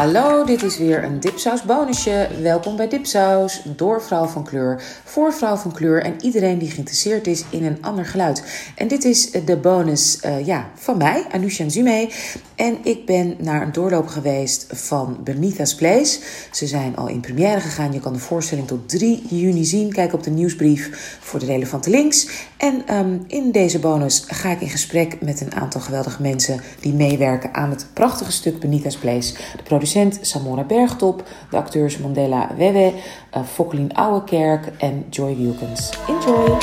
[0.00, 2.28] Hallo, dit is weer een Dipsaus bonusje.
[2.42, 7.26] Welkom bij Dipsaus, door vrouw van kleur, voor vrouw van kleur en iedereen die geïnteresseerd
[7.26, 8.42] is in een ander geluid.
[8.76, 12.10] En dit is de bonus uh, ja, van mij, Anusha Nzume.
[12.54, 16.20] En ik ben naar een doorloop geweest van Benita's Place.
[16.50, 17.92] Ze zijn al in première gegaan.
[17.92, 19.92] Je kan de voorstelling tot 3 juni zien.
[19.92, 22.28] Kijk op de nieuwsbrief voor de relevante links.
[22.56, 26.92] En um, in deze bonus ga ik in gesprek met een aantal geweldige mensen die
[26.92, 29.34] meewerken aan het prachtige stuk Benita's Place.
[29.56, 32.92] De producent Samora Bergtop, de acteurs Mandela Wewe,
[33.36, 35.90] uh, Fokkelien Ouwekerk en Joy Wilkins.
[36.08, 36.58] Enjoy!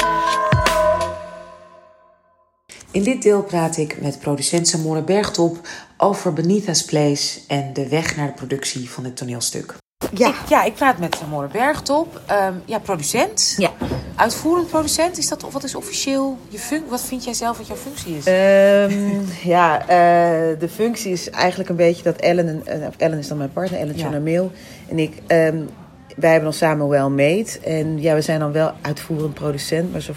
[2.92, 5.68] In dit deel praat ik met producent Samora Bergtop
[5.98, 9.76] over Benita's Place en de weg naar de productie van dit toneelstuk.
[10.14, 13.56] Ja, ik, ja, ik praat met Samora Bergtop, um, ja, producent.
[13.58, 13.72] Ja.
[14.16, 16.90] Uitvoerend producent, is dat, wat is officieel je functie?
[16.90, 18.28] Wat vind jij zelf wat jouw functie is?
[18.28, 23.38] Um, ja, uh, de functie is eigenlijk een beetje dat Ellen, uh, Ellen is dan
[23.38, 24.50] mijn partner, Ellen ja.
[24.88, 25.22] en ik...
[25.28, 25.70] Um,
[26.18, 27.60] wij hebben dan samen wel made.
[27.64, 29.92] En ja, we zijn dan wel uitvoerend producent.
[29.92, 30.12] Maar zo,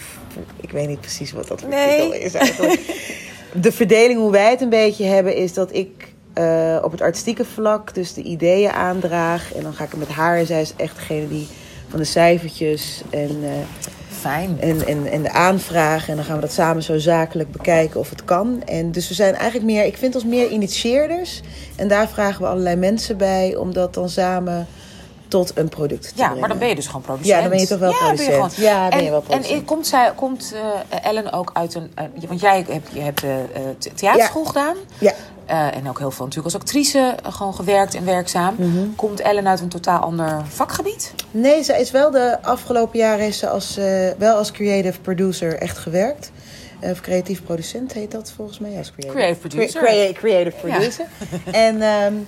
[0.60, 2.20] ik weet niet precies wat dat voor nee.
[2.20, 2.80] is eigenlijk.
[3.52, 7.44] de verdeling hoe wij het een beetje hebben is dat ik uh, op het artistieke
[7.44, 9.54] vlak dus de ideeën aandraag.
[9.54, 10.38] En dan ga ik met haar.
[10.38, 11.48] En zij is echt degene die
[11.88, 13.50] van de cijfertjes en, uh,
[14.08, 14.60] Fijn.
[14.60, 16.08] en, en, en de aanvragen.
[16.08, 18.62] En dan gaan we dat samen zo zakelijk bekijken of het kan.
[18.64, 21.40] En dus we zijn eigenlijk meer, ik vind ons meer initieerders.
[21.76, 24.66] En daar vragen we allerlei mensen bij om dat dan samen
[25.30, 26.40] tot een product te ja, brengen.
[26.40, 27.34] maar dan ben je dus gewoon producent.
[27.34, 28.28] Ja, dan ben je toch wel ja, producent.
[28.28, 28.72] Ben je gewoon.
[28.72, 29.58] Ja, ben en, je wel producent.
[29.58, 31.92] En komt, zij, komt uh, Ellen ook uit een...
[31.98, 33.30] Uh, want jij hebt, je hebt uh,
[33.94, 34.48] theaterschool ja.
[34.48, 34.76] gedaan.
[34.98, 35.14] Ja.
[35.72, 38.54] En ook heel veel natuurlijk als actrice gewoon gewerkt en werkzaam.
[38.58, 38.94] Mm -hmm.
[38.96, 41.14] Komt Ellen uit een totaal ander vakgebied?
[41.30, 43.78] Nee, ze is wel de afgelopen jaren is ze als,
[44.18, 46.30] wel als creative producer echt gewerkt.
[46.80, 48.70] Of creatief producent heet dat volgens mij.
[48.70, 49.82] Ja, als creative, creative producer.
[49.82, 51.06] Crea creative producer.
[51.44, 51.52] Ja.
[51.52, 52.26] en um,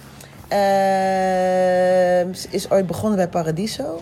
[2.35, 4.01] ze is ooit begonnen bij Paradiso.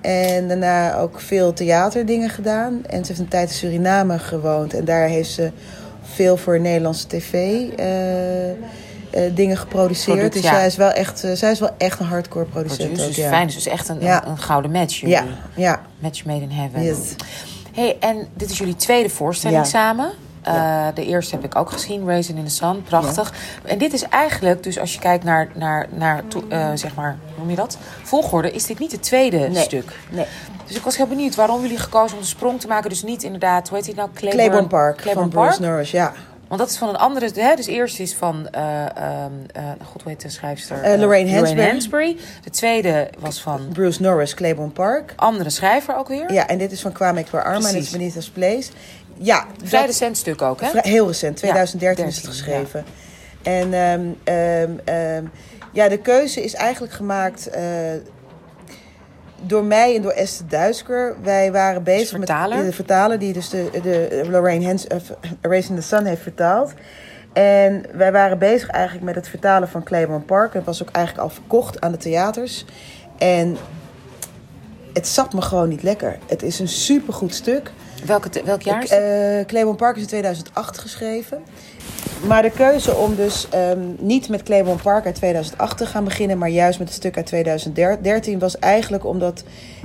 [0.00, 2.86] En daarna ook veel theaterdingen gedaan.
[2.86, 4.74] En ze heeft een tijd in Suriname gewoond.
[4.74, 5.50] En daar heeft ze
[6.02, 8.54] veel voor Nederlandse tv uh, uh,
[9.34, 10.18] dingen geproduceerd.
[10.18, 10.54] Product, dus ja.
[10.54, 12.96] zij, is wel echt, uh, zij is wel echt een hardcore producent.
[12.96, 13.28] Dus ja.
[13.28, 14.24] fijn, dus is echt een, ja.
[14.24, 14.94] een, een gouden match.
[14.94, 15.16] Jullie.
[15.16, 15.80] Ja, ja.
[15.98, 16.82] Match made in heaven.
[16.82, 17.14] Yes.
[17.72, 19.66] Hey, en dit is jullie tweede voorstelling
[20.44, 20.50] Ja.
[20.50, 20.92] Uh, Ja.
[20.92, 23.32] De eerste heb ik ook gezien, Raisin in the Sun, prachtig.
[23.64, 27.38] En dit is eigenlijk, dus als je kijkt naar, naar, naar uh, zeg maar, hoe
[27.38, 27.78] noem je dat?
[28.02, 29.62] Volgorde, is dit niet het tweede Nee.
[29.62, 29.92] stuk.
[30.10, 30.26] Nee.
[30.66, 32.90] Dus ik was heel benieuwd waarom jullie gekozen om de sprong te maken.
[32.90, 34.08] Dus niet inderdaad, hoe heet het nou?
[34.14, 35.54] Claiborne, Claiborne Park Claiborne van Park.
[35.56, 36.12] Bruce Norris, ja.
[36.48, 37.54] Want dat is van een andere, hè?
[37.54, 39.24] dus eerst is van, uh, uh,
[39.84, 40.92] god hoe heet de schrijfster?
[40.92, 41.70] Uh, Lorraine Hansberry.
[41.70, 42.16] Hansberry.
[42.44, 45.12] De tweede was van Bruce Norris, Claiborne Park.
[45.16, 46.32] andere schrijver ook weer.
[46.32, 47.90] Ja, en dit is van Kwame Ik Arma en dit is.
[47.90, 48.70] Benita's Place.
[49.22, 50.68] Ja, Vrij dat- recent stuk ook, hè?
[50.68, 52.84] Vrij- Heel recent, 2013 Ja, is het 13, geschreven.
[53.42, 55.24] En ehm, ehm, ehm,
[55.72, 57.62] ja, de keuze is eigenlijk gemaakt eh,
[59.42, 61.16] door mij en door Esther Duisker.
[61.22, 64.98] Wij waren bezig met de vertaler die dus de, de Lorraine Hens, uh,
[65.40, 66.72] Erasing the Sun heeft vertaald.
[67.32, 70.54] En wij waren bezig eigenlijk met het vertalen van Claiborne Park.
[70.54, 72.64] Het was ook eigenlijk al verkocht aan de theaters.
[73.18, 73.56] En
[74.92, 76.18] het zat me gewoon niet lekker.
[76.26, 77.72] Het is een supergoed stuk.
[78.06, 79.46] Welke, welk jaar is het?
[79.46, 81.42] Claiborne Park is in 2008 geschreven.
[82.26, 86.38] Maar de keuze om dus ehm, niet met Claiborne Park uit 2008 te gaan beginnen,
[86.38, 89.44] maar juist met het stuk uit 2013 was eigenlijk omdat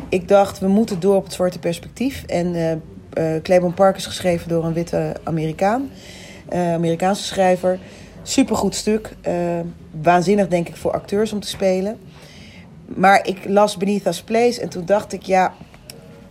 [0.10, 2.24] ik dacht we moeten door op het zwarte perspectief.
[2.24, 2.82] En
[3.44, 5.90] Claiborne Park is geschreven door een witte Amerikaan,
[6.50, 7.80] Amerikaanse schrijver.
[8.24, 9.16] Supergoed stuk.
[10.02, 11.98] waanzinnig denk ik voor acteurs om te spelen.
[12.86, 15.54] Maar ik las Benita's Place en toen dacht ik ja,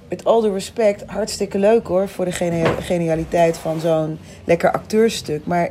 [0.09, 2.09] met all due respect, hartstikke leuk hoor.
[2.09, 2.33] Voor de
[2.81, 5.47] genialiteit van zo'n lekker acteurstuk.
[5.47, 5.71] Maar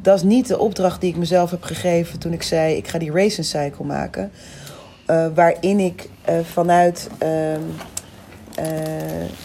[0.00, 2.98] dat is niet de opdracht die ik mezelf heb gegeven toen ik zei: ik ga
[2.98, 4.30] die racing cycle maken.
[5.06, 7.60] Eh, waarin ik eh, vanuit ehm,
[8.54, 8.64] eh,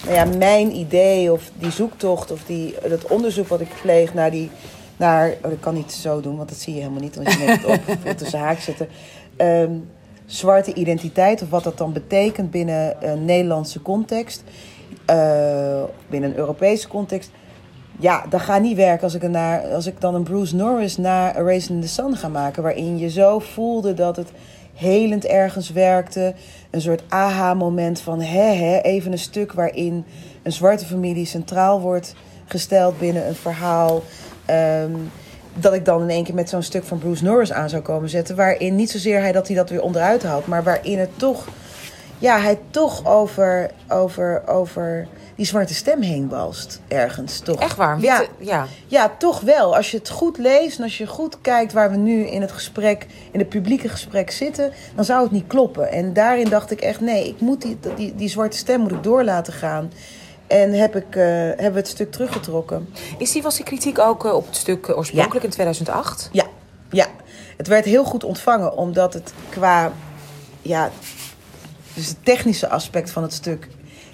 [0.05, 4.31] nou ja, mijn idee of die zoektocht of die, dat onderzoek wat ik pleeg naar
[4.31, 4.49] die.
[4.97, 7.37] Naar, oh, dat kan niet zo doen, want dat zie je helemaal niet, want je
[7.37, 8.87] neemt het op tussen haak zitten.
[9.35, 9.71] Ehm,
[10.31, 14.43] zwarte identiteit, of wat dat dan betekent binnen een Nederlandse context,
[15.05, 17.31] eh, binnen een Europese context.
[17.99, 21.37] Ja, dat gaat niet werken als ik, naar, als ik dan een Bruce Norris naar
[21.37, 22.63] A Race in the Sun ga maken.
[22.63, 24.31] Waarin je zo voelde dat het
[24.73, 26.33] helend ergens werkte.
[26.69, 30.05] Een soort aha-moment van hè, hè, even een stuk waarin
[30.43, 34.03] een zwarte familie centraal wordt gesteld binnen een verhaal.
[34.45, 34.91] Ehm,
[35.53, 38.09] dat ik dan in één keer met zo'n stuk van Bruce Norris aan zou komen
[38.09, 38.35] zetten.
[38.35, 41.47] Waarin niet zozeer hij dat hij dat weer onderuit haalt, maar waarin het toch,
[42.17, 46.81] ja, hij toch over, over, over die zwarte stem heen balst.
[46.87, 47.59] Ergens toch.
[47.59, 47.99] Echt waar?
[47.99, 48.23] Ja.
[48.37, 48.67] Ja.
[48.87, 49.75] Ja, toch wel.
[49.75, 52.51] Als je het goed leest en als je goed kijkt waar we nu in het
[52.51, 55.91] gesprek, in het publieke gesprek zitten, dan zou het niet kloppen.
[55.91, 59.03] En daarin dacht ik echt, nee, ik moet die, die, die zwarte stem moet ik
[59.03, 59.91] door laten gaan.
[60.51, 62.89] En heb ik, eh, hebben we het stuk teruggetrokken.
[63.17, 66.29] Is die, was die kritiek ook eh, op het stuk eh, oorspronkelijk in 2008?
[66.31, 66.45] Ja,
[66.89, 67.05] ja.
[67.57, 69.91] Het werd heel goed ontvangen, omdat het qua,
[70.61, 70.89] ja,
[71.93, 73.67] dus het technische aspect van het stuk,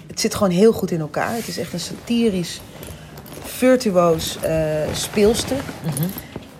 [0.06, 1.34] het zit gewoon heel goed in elkaar.
[1.34, 2.60] Het is echt een satirisch,
[3.42, 4.38] virtuoos
[4.92, 5.62] speelstuk.
[5.84, 6.08] En, Mhm.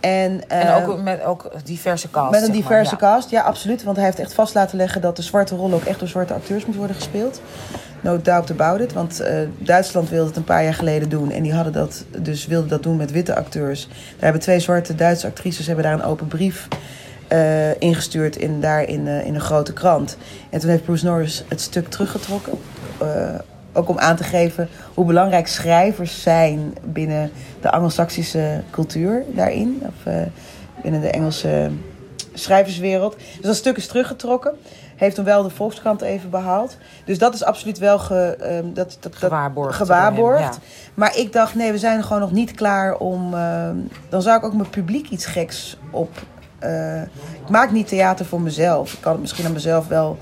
[0.01, 2.31] En eh, ook met ook diverse cast.
[2.31, 3.01] met een maar, diverse ja.
[3.01, 3.83] cast, ja, absoluut.
[3.83, 6.35] Want hij heeft echt vast laten leggen dat de zwarte rol ook echt door zwarte
[6.35, 7.41] acteurs moet worden gespeeld.
[8.01, 8.93] No doubt about it.
[8.93, 11.31] Want eh, Duitsland wilde het een paar jaar geleden doen.
[11.31, 13.87] En die hadden dat, dus wilden dat doen met witte acteurs.
[13.89, 16.69] Daar hebben twee zwarte Duitse actrices hebben daar een open brief
[17.29, 20.17] eh, ingestuurd in, daar in, eh, in een grote krant.
[20.51, 22.53] En toen heeft Bruce Norris het stuk teruggetrokken.
[23.73, 27.31] Ook om aan te geven hoe belangrijk schrijvers zijn binnen
[27.61, 29.83] de Anglo-Saxische cultuur daarin.
[29.83, 30.13] Of
[30.83, 31.71] binnen de Engelse
[32.35, 33.17] schrijverswereld.
[33.17, 34.55] Dus dat stuk is teruggetrokken.
[34.99, 36.77] Heeft hem wel de Volkskrant even behaald.
[37.05, 40.41] Dus dat is absoluut wel ge, ehm, dat, dat, Gewaarborgd gewaarborgd.
[40.43, 40.61] door hem,
[40.95, 43.35] Maar ik dacht, nee, we zijn gewoon nog niet klaar om...
[43.35, 43.77] ehm,
[44.09, 46.11] dan zou ik ook mijn publiek iets geks op...
[46.59, 47.03] eh,
[47.43, 48.93] ik maak niet theater voor mezelf.
[48.93, 50.17] Ik kan het misschien aan mezelf wel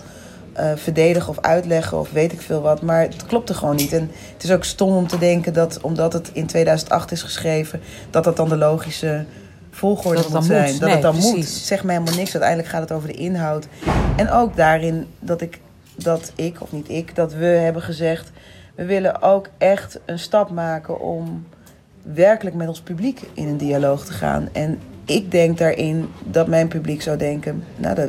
[0.53, 2.83] eh, verdedigen of uitleggen of weet ik veel wat.
[2.83, 3.93] Maar het klopte gewoon niet.
[3.93, 7.81] En het is ook stom om te denken dat omdat het in 2008 is geschreven...
[8.11, 9.25] dat dat dan de logische
[9.77, 10.71] volgorde Dat moet zijn.
[10.71, 10.81] moet.
[10.81, 11.33] Dat Nee, het dan moet.
[11.33, 11.67] precies.
[11.67, 12.31] Zegt mij helemaal niks.
[12.33, 13.67] Uiteindelijk gaat het over de inhoud.
[14.17, 15.61] En ook daarin dat ik,
[15.97, 18.31] dat ik, of niet ik, dat we hebben gezegd...
[18.75, 21.47] we willen ook echt een stap maken om
[22.03, 24.49] werkelijk met ons publiek in een dialoog te gaan.
[24.53, 27.65] En ik denk daarin dat mijn publiek zou denken...
[27.77, 28.09] nou, dat,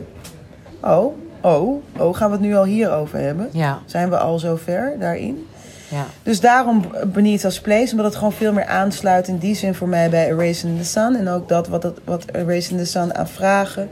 [0.81, 3.49] oh, oh, oh, gaan we het nu al hierover hebben?
[3.51, 5.47] Ja, Zijn we al zover daarin?
[5.87, 6.05] Ja.
[6.23, 9.87] Dus daarom Beneath Us Place, omdat het gewoon veel meer aansluit in die zin voor
[9.87, 11.15] mij bij Erasing in the Sun.
[11.15, 13.89] En ook dat wat, het, wat Erasing in the Sun aan vragen,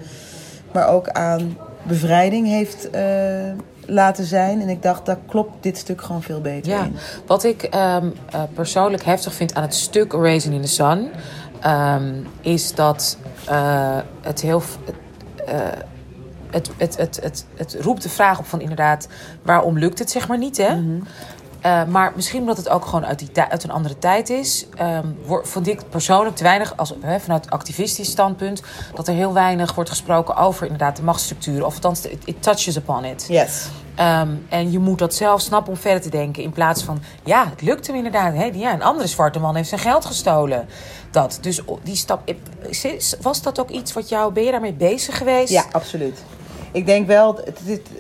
[0.72, 3.04] maar ook aan bevrijding heeft eh,
[3.86, 4.62] laten zijn.
[4.62, 6.96] En ik dacht, daar klopt dit stuk gewoon veel beter Ja, in.
[7.26, 11.10] wat ik ehm, eh, persoonlijk heftig vind aan het stuk Raisin in the Sun...
[11.60, 13.18] ehm, is dat
[13.48, 14.64] eh, het heel...
[16.52, 19.08] het, het, het, het, het roept de vraag op van inderdaad...
[19.42, 20.76] waarom lukt het zeg maar niet, hè?
[21.66, 24.66] Eh, maar misschien omdat het ook gewoon uit, die uit een andere tijd is...
[24.76, 28.62] ehm, wor- vond ik persoonlijk te weinig, als, hè, vanuit activistisch standpunt...
[28.96, 31.66] dat er heel weinig wordt gesproken over inderdaad de machtsstructuren.
[31.66, 33.26] Of althans, it, it touches upon it.
[33.30, 33.68] Yes.
[33.96, 36.44] Ehm, en je moet dat zelf snappen om verder te denken.
[36.44, 38.34] In plaats van, ja, het lukt hem inderdaad.
[38.34, 38.44] Hè?
[38.54, 40.68] Ja, een andere zwarte man heeft zijn geld gestolen.
[41.12, 41.38] Dat.
[41.42, 42.32] Dus die stap.
[42.70, 44.34] is- Was dat ook iets wat jou.
[44.34, 45.52] Ben je daarmee bezig geweest?
[45.52, 46.24] Ja, absoluut.
[46.76, 47.60] Ik denk wel, het,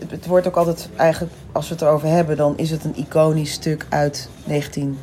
[0.09, 3.51] het, wordt ook altijd eigenlijk, als we het erover hebben, dan is het een iconisch
[3.51, 4.97] stuk uit 19.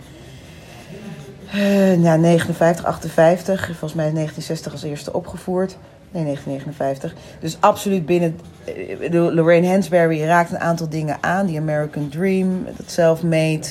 [1.52, 1.58] eh,
[1.98, 3.66] nou, 59, 58.
[3.66, 5.76] Volgens mij is 1960 als eerste opgevoerd.
[6.10, 7.14] Nee, 1959.
[7.40, 8.38] Dus absoluut binnen.
[8.64, 11.46] eh, Lorraine Hansberry raakt een aantal dingen aan.
[11.46, 13.66] Die American Dream, dat self-made,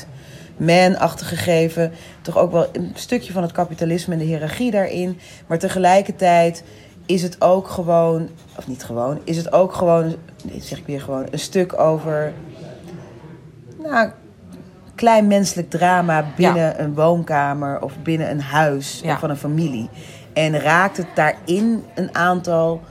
[0.57, 1.91] man-achtige gegeven.
[2.21, 5.19] Toch ook wel een stukje van het kapitalisme en de hiërarchie daarin.
[5.47, 6.63] Maar tegelijkertijd
[7.05, 11.01] is het ook gewoon, of niet gewoon, is het ook gewoon, nee, zeg ik weer
[11.01, 12.33] gewoon, een stuk over,
[13.83, 14.09] nou,
[14.95, 19.19] klein menselijk drama binnen een woonkamer of binnen een huis Ja.
[19.19, 19.89] van een familie.
[20.33, 22.81] En raakt het daarin een aantal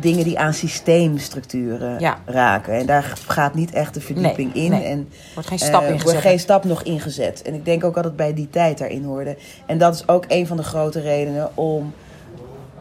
[0.00, 2.18] dingen die aan systeemstructuren Ja.
[2.24, 2.74] raken.
[2.74, 4.70] En daar gaat niet echt de verdieping Nee, in.
[4.70, 4.82] nee.
[4.84, 6.02] En Wordt geen stap eh, ingezet.
[6.10, 7.42] wordt geen stap nog ingezet.
[7.42, 9.36] En ik denk ook dat het bij die tijd daarin hoorde.
[9.66, 11.92] En dat is ook een van de grote redenen om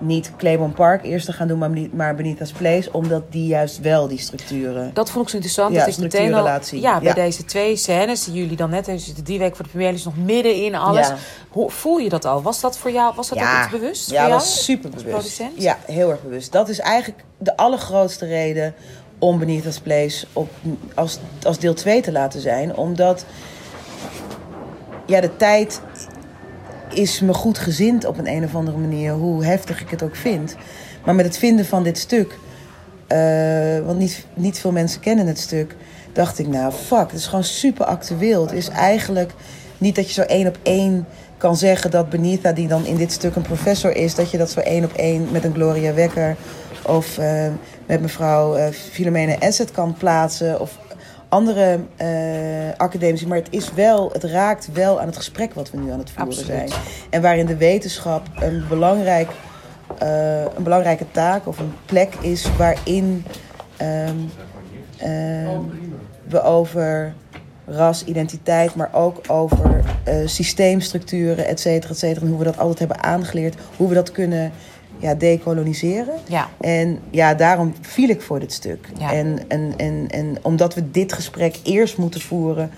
[0.02, 2.94] niet Claiborne Park eerst te gaan doen, maar, maar Benita's Place.
[2.94, 4.92] Omdat die juist wel die structuren...
[4.94, 5.74] Dat vond ik zo interessant.
[5.74, 7.14] Ja, dat is meteen al, ja, bij Ja.
[7.14, 10.04] deze twee scènes die jullie dan net hebben zitten, drie weken voor de première is
[10.04, 11.08] nog midden in alles.
[11.08, 11.16] Ja.
[11.50, 12.42] Hoe, voel je dat al?
[12.42, 13.14] Was dat voor jou?
[13.16, 14.12] Was dat ook iets bewust?
[14.12, 15.42] Ja, was super bewust.
[15.56, 16.52] Ja, heel erg bewust.
[16.52, 18.74] Dat is eigenlijk de allergrootste reden
[19.20, 20.50] om Benita's Place op,
[20.96, 22.76] als, als deel 2 te laten zijn.
[22.76, 23.26] Omdat
[25.06, 25.82] ja, de tijd
[26.94, 30.16] is me goed gezind op een, een of andere manier, hoe heftig ik het ook
[30.16, 30.56] vind.
[31.06, 32.38] Maar met het vinden van dit stuk,
[33.08, 35.76] eh, want niet, niet veel mensen kennen het stuk,
[36.14, 38.42] dacht ik, nou fuck, het is gewoon super actueel.
[38.42, 39.32] Het is eigenlijk
[39.78, 41.06] niet dat je zo één op één
[41.38, 44.52] kan zeggen dat Benita, die dan in dit stuk een professor is, dat je dat
[44.52, 46.36] zo één op één met een Gloria Wekker
[46.86, 47.48] of eh,
[47.86, 50.60] met mevrouw eh Filomena Asset kan plaatsen.
[50.60, 50.78] Of
[51.32, 52.08] andere eh,
[52.78, 53.28] academici.
[53.28, 56.10] Maar het, is wel, het raakt wel aan het gesprek wat we nu aan het
[56.10, 56.70] voeren Absoluut.
[56.70, 56.82] zijn.
[57.10, 59.30] En waarin de wetenschap een belangrijk
[59.98, 63.26] eh, een belangrijke taak of een plek is waarin
[63.78, 64.16] ehm,
[64.98, 65.60] ehm,
[66.28, 67.14] we over
[67.66, 72.22] ras, identiteit, maar ook over eh, systeemstructuren, et cetera, et cetera.
[72.22, 74.52] En hoe we dat altijd hebben aangeleerd, hoe we dat kunnen
[75.02, 76.14] ja, decoloniseren.
[76.28, 76.50] Ja.
[76.60, 78.88] En ja, daarom viel ik voor dit stuk.
[78.98, 79.14] Ja.
[79.14, 82.72] En, en, en, en omdat we dit gesprek eerst moeten voeren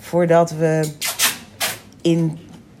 [0.00, 0.90] voordat we
[2.00, 2.38] in,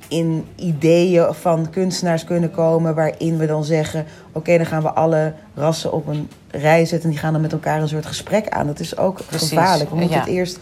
[0.08, 5.34] in ideeën van kunstenaars kunnen komen waarin we dan zeggen: oké, dan gaan we alle
[5.54, 8.66] rassen op een rij zetten en die gaan dan met elkaar een soort gesprek aan.
[8.66, 9.48] Dat is ook Precies.
[9.48, 9.90] gevaarlijk.
[9.90, 10.20] We moeten Ja.
[10.22, 10.58] het eerst.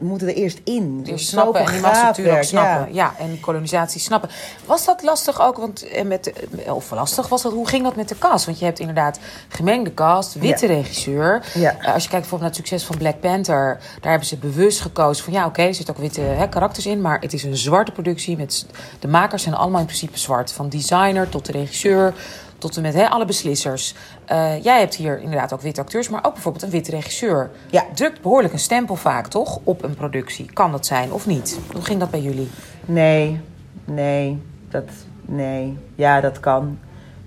[0.00, 1.02] We moeten er eerst in.
[1.04, 2.42] Is snappen en die machtsstructuur ook ja.
[2.42, 2.94] snappen.
[2.94, 3.14] Ja.
[3.18, 4.30] en kolonisatie snappen.
[4.66, 5.56] Was dat lastig ook?
[5.56, 7.52] Want eh, met, eh, of lastig was dat?
[7.52, 8.44] Hoe ging dat met de cast?
[8.44, 10.72] Want je hebt inderdaad gemengde cast, witte Ja.
[10.74, 11.44] regisseur.
[11.54, 11.76] Ja.
[11.78, 14.80] Eh, als je kijkt bijvoorbeeld naar het succes van Black Panther, daar hebben ze bewust
[14.80, 17.56] gekozen van ja, oké, er zitten ook witte hè, karakters in, maar het is een
[17.56, 18.36] zwarte productie.
[18.36, 18.66] Met,
[18.98, 20.52] de makers zijn allemaal in principe zwart.
[20.52, 22.14] Van designer tot de regisseur.
[22.60, 23.94] Tot en met hè, alle beslissers.
[24.24, 27.50] Eh, jij hebt hier inderdaad ook witte acteurs, maar ook bijvoorbeeld een witte regisseur.
[27.70, 27.84] Ja.
[27.94, 29.58] Drukt behoorlijk een stempel vaak, toch?
[29.64, 30.52] Op een productie.
[30.52, 31.58] Kan dat zijn of niet?
[31.72, 32.48] Hoe ging dat bij jullie?
[32.84, 33.40] Nee,
[33.84, 34.84] nee, dat,
[35.20, 35.78] nee.
[35.94, 36.78] Ja, dat kan.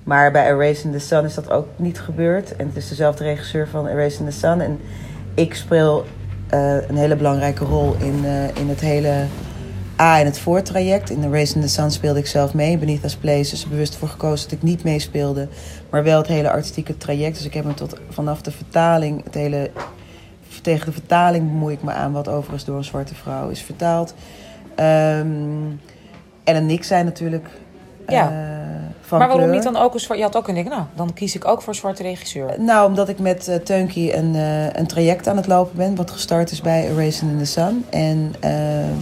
[0.04, 2.56] Maar bij Erasing the Sun is dat ook niet gebeurd.
[2.56, 4.62] En het is dezelfde regisseur van Erasing the Sun.
[4.62, 4.80] En
[5.34, 6.06] ik speel
[6.50, 9.26] eh, een hele belangrijke rol in, eh, in het hele
[10.00, 11.10] A, in het voortraject.
[11.10, 12.78] In Erasing the Sun speelde ik zelf mee.
[12.78, 15.48] Beneath Place is er bewust voor gekozen dat ik niet meespeelde.
[15.90, 17.38] Maar wel het hele artistieke traject.
[17.38, 19.72] Dus ik heb me tot vanaf de vertaling, het hele
[20.62, 24.14] tegen de vertaling bemoei ik me aan, wat overigens door een zwarte vrouw is vertaald.
[24.76, 25.72] Ehm
[26.44, 27.48] en een niks zijn natuurlijk.
[28.08, 28.24] Ja.
[28.24, 28.32] eh,
[29.02, 29.56] van maar waarom kleur.
[29.56, 30.20] niet dan ook een zwart?
[30.20, 32.56] Je had ook kunnen denken, nou, dan kies ik ook voor een zwarte regisseur.
[32.58, 36.12] Nou, omdat ik met eh Teunkie een, eh, een traject aan het lopen ben, wat
[36.12, 37.86] gestart is bij Erasing in the Sun.
[37.90, 38.98] En, ehm,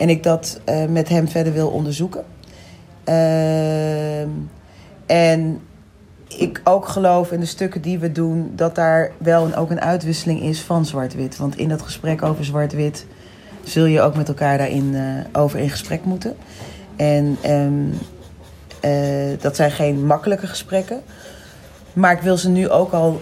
[0.00, 2.24] en ik dat eh, met hem verder wil onderzoeken.
[3.04, 4.28] Ehm,
[5.06, 5.60] en
[6.28, 9.80] ik ook geloof in de stukken die we doen, dat daar wel een, ook een
[9.80, 11.36] uitwisseling is van zwart-wit.
[11.36, 13.06] Want in dat gesprek over zwart-wit
[13.64, 16.36] zul je ook met elkaar daarin eh, over in gesprek moeten.
[16.96, 17.90] En ehm,
[18.80, 21.02] eh, dat zijn geen makkelijke gesprekken.
[21.92, 23.20] Maar ik wil ze nu ook al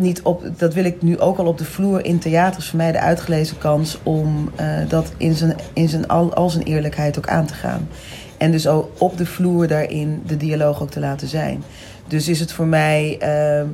[0.00, 0.42] niet op.
[0.56, 2.60] Dat wil ik nu ook al op de vloer in theater.
[2.60, 6.50] is voor mij de uitgelezen kans om eh, dat in zijn, in zijn al, al
[6.50, 7.88] zijn eerlijkheid ook aan te gaan.
[8.36, 11.62] En dus ook op de vloer daarin de dialoog ook te laten zijn.
[12.06, 13.66] Dus is het voor mij eh,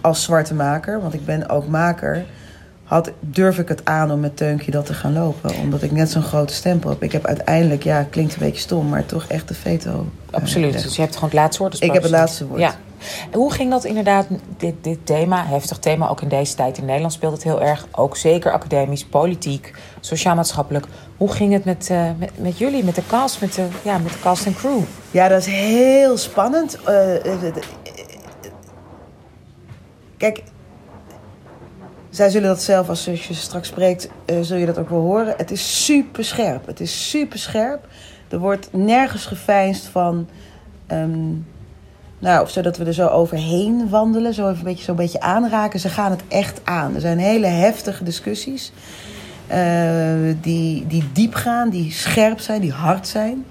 [0.00, 2.24] als zwarte maker, want ik ben ook maker,
[2.84, 5.54] had, durf ik het aan om met Teunkje dat te gaan lopen.
[5.62, 7.02] Omdat ik net zo'n grote stempel heb.
[7.02, 10.06] Ik heb uiteindelijk, ja, klinkt een beetje stom, maar toch echt de veto.
[10.30, 10.82] eh, Absoluut.
[10.82, 11.72] Dus je hebt gewoon het laatste woord.
[11.72, 12.60] als Ik heb het laatste woord.
[12.60, 12.74] Ja.
[13.32, 14.26] Hoe ging dat inderdaad,
[14.56, 17.86] dit, dit thema, heftig thema, ook in deze tijd in Nederland speelt het heel erg.
[17.92, 20.86] Ook zeker academisch, politiek, sociaal-maatschappelijk.
[21.16, 24.12] Hoe ging het met, eh, met, met jullie, met de cast, met de, ja, met
[24.12, 24.80] de cast en crew?
[25.10, 26.82] Ja, dat is heel spannend.
[26.84, 27.54] Eh, eh,
[30.16, 30.42] Kijk,
[32.10, 34.08] zij zullen dat zelf, als je straks spreekt,
[34.40, 35.34] zul je dat ook wel horen.
[35.36, 36.66] Het is super scherp.
[36.66, 37.86] Het is super scherp.
[38.28, 40.28] Er wordt nergens geveinsd van.
[40.86, 41.32] ehm,
[42.18, 45.80] nou, of zodat we er zo overheen wandelen, zo even een beetje, zo'n beetje aanraken.
[45.80, 46.94] Ze gaan het echt aan.
[46.94, 48.72] Er zijn hele heftige discussies.
[49.46, 53.44] eh, die, die diep gaan, die scherp zijn, die hard zijn.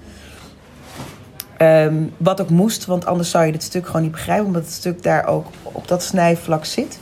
[1.56, 4.72] Ehm, wat ook moest, want anders zou je dit stuk gewoon niet begrijpen, omdat het
[4.72, 6.98] stuk daar ook op dat snijvlak zit.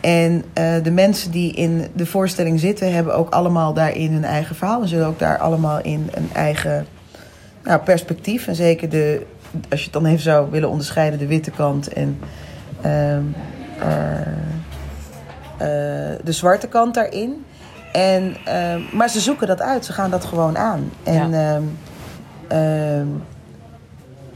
[0.00, 4.56] En eh, de mensen die in de voorstelling zitten, hebben ook allemaal daarin hun eigen
[4.56, 4.82] verhaal.
[4.82, 6.86] En zullen ook daar allemaal in een eigen
[7.62, 8.46] nou, perspectief.
[8.46, 9.26] En zeker de,
[9.70, 12.18] als je het dan even zou willen onderscheiden, de witte kant en
[12.80, 13.22] ehm,
[13.78, 14.20] eh,
[15.56, 17.44] eh, de zwarte kant daarin.
[17.92, 20.90] En, ehm, maar ze zoeken dat uit, ze gaan dat gewoon aan.
[21.02, 21.60] En, Ja.
[22.48, 23.06] ehm,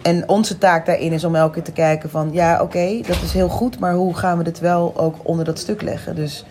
[0.02, 2.28] en onze taak daarin is om elke keer te kijken van...
[2.32, 5.58] ja, oké, dat is heel goed, maar hoe gaan we dit wel ook onder dat
[5.58, 6.14] stuk leggen?
[6.14, 6.44] Dus,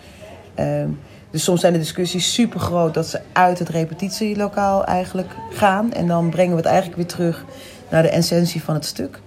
[1.30, 5.92] dus soms zijn de discussies super groot dat ze uit het repetitielokaal eigenlijk gaan.
[5.92, 7.44] En dan brengen we het eigenlijk weer terug
[7.90, 9.20] naar de essentie van het stuk.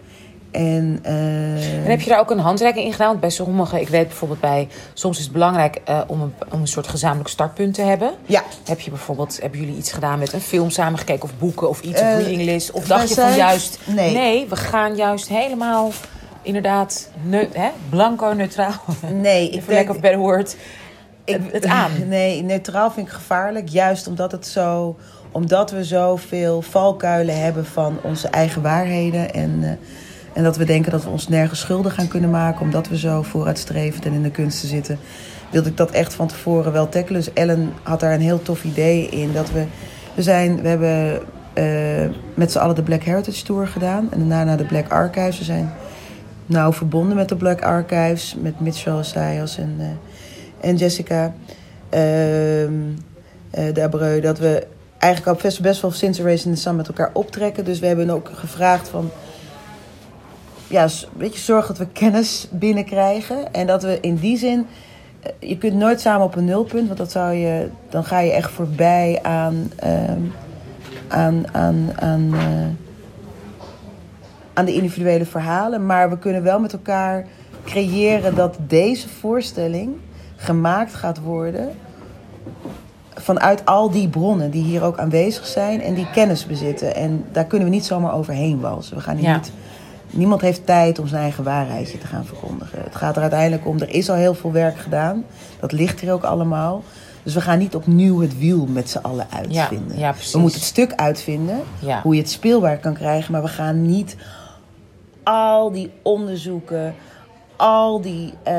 [0.51, 3.07] En, eh, En heb je daar ook een handreiking in gedaan?
[3.07, 6.61] Want bij sommigen, ik weet bijvoorbeeld bij, soms is het belangrijk eh, om, een, om
[6.61, 8.11] een soort gezamenlijk startpunt te hebben.
[8.25, 11.81] Ja, Heb je bijvoorbeeld, hebben jullie iets gedaan met een film samengekeken of boeken of
[11.81, 12.71] iets, Eh, of reading list?
[12.71, 14.45] Of dacht je van juist, nee.
[14.49, 15.91] we gaan juist helemaal,
[16.41, 18.81] inderdaad, neu, hè, blanco, neutraal,
[19.13, 20.55] nee, ik lack of better word,
[21.25, 21.91] het, het aan.
[22.07, 23.69] Nee, neutraal vind ik gevaarlijk.
[23.69, 24.97] Juist omdat het zo.
[25.31, 29.33] Omdat we zoveel valkuilen hebben van onze eigen waarheden.
[29.33, 29.69] En, eh,
[30.33, 32.61] en dat we denken dat we ons nergens schuldig gaan kunnen maken.
[32.61, 34.99] Omdat we zo vooruitstrevend en in de kunsten zitten.
[35.51, 37.21] Wilde ik dat echt van tevoren wel tackelen.
[37.21, 39.33] Dus Ellen had daar een heel tof idee in.
[39.33, 39.65] Dat we.
[40.15, 41.21] We, zijn, we hebben
[41.53, 44.11] eh, met z'n allen de Black Heritage Tour gedaan.
[44.11, 45.37] En daarna naar de Black Archives.
[45.37, 45.73] We zijn
[46.45, 48.35] nauw verbonden met de Black Archives.
[48.41, 51.33] Met Mitchell Assayas en, eh, en Jessica
[51.89, 52.69] eh
[53.73, 54.21] Dabreu.
[54.21, 54.67] Dat we
[55.01, 57.65] eigenlijk al best, best wel sinds Race in the Sun met elkaar optrekken.
[57.65, 59.09] Dus we hebben ook gevraagd van...
[60.67, 63.53] Ja, weet je, zorg dat we kennis binnenkrijgen.
[63.53, 64.67] En dat we in die zin...
[65.21, 68.31] eh, Je kunt nooit samen op een nulpunt, want dat zou je, dan ga je
[68.31, 70.21] echt voorbij aan, ehm,
[71.07, 72.67] aan, aan, aan, eh,
[74.53, 75.85] aan de individuele verhalen.
[75.85, 77.25] Maar we kunnen wel met elkaar
[77.65, 79.95] creëren dat deze voorstelling
[80.35, 81.69] gemaakt gaat worden
[83.15, 86.95] vanuit al die bronnen die hier ook aanwezig zijn en die kennis bezitten.
[86.95, 88.95] En daar kunnen we niet zomaar overheen walsen.
[88.95, 89.35] We gaan hier Ja.
[89.35, 89.51] niet,
[90.09, 92.79] niemand heeft tijd om zijn eigen waarheidje te gaan verkondigen.
[92.83, 95.23] Het gaat er uiteindelijk om, er is al heel veel werk gedaan.
[95.59, 96.83] Dat ligt hier ook allemaal.
[97.23, 99.97] Dus we gaan niet opnieuw het wiel met z'n allen uitvinden.
[99.97, 102.01] ja, we moeten het stuk uitvinden, Ja.
[102.01, 103.31] hoe je het speelbaar kan krijgen.
[103.31, 104.15] Maar we gaan niet
[105.23, 106.95] al die onderzoeken,
[107.55, 108.53] al, die, eh,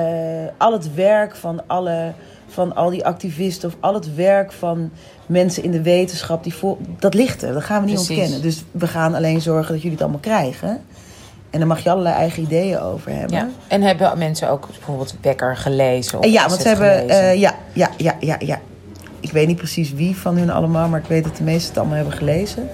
[0.59, 2.13] al het werk van, alle,
[2.53, 4.91] van al die activisten of al het werk van
[5.27, 7.53] mensen in de wetenschap, die voor, dat ligt er.
[7.53, 8.17] Dat gaan we niet Precies.
[8.17, 8.43] ontkennen.
[8.43, 10.81] Dus we gaan alleen zorgen dat jullie het allemaal krijgen.
[11.51, 13.37] En daar mag je allerlei eigen ideeën over hebben.
[13.37, 13.49] Ja.
[13.69, 16.19] En hebben mensen ook bijvoorbeeld Becker gelezen?
[16.19, 17.09] Of ja, want ze hebben.
[17.09, 18.61] eh, ja, ja, ja, ja, ja.
[19.21, 21.79] Ik weet niet precies wie van hun allemaal, maar ik weet dat de meesten het
[21.79, 22.69] allemaal hebben gelezen.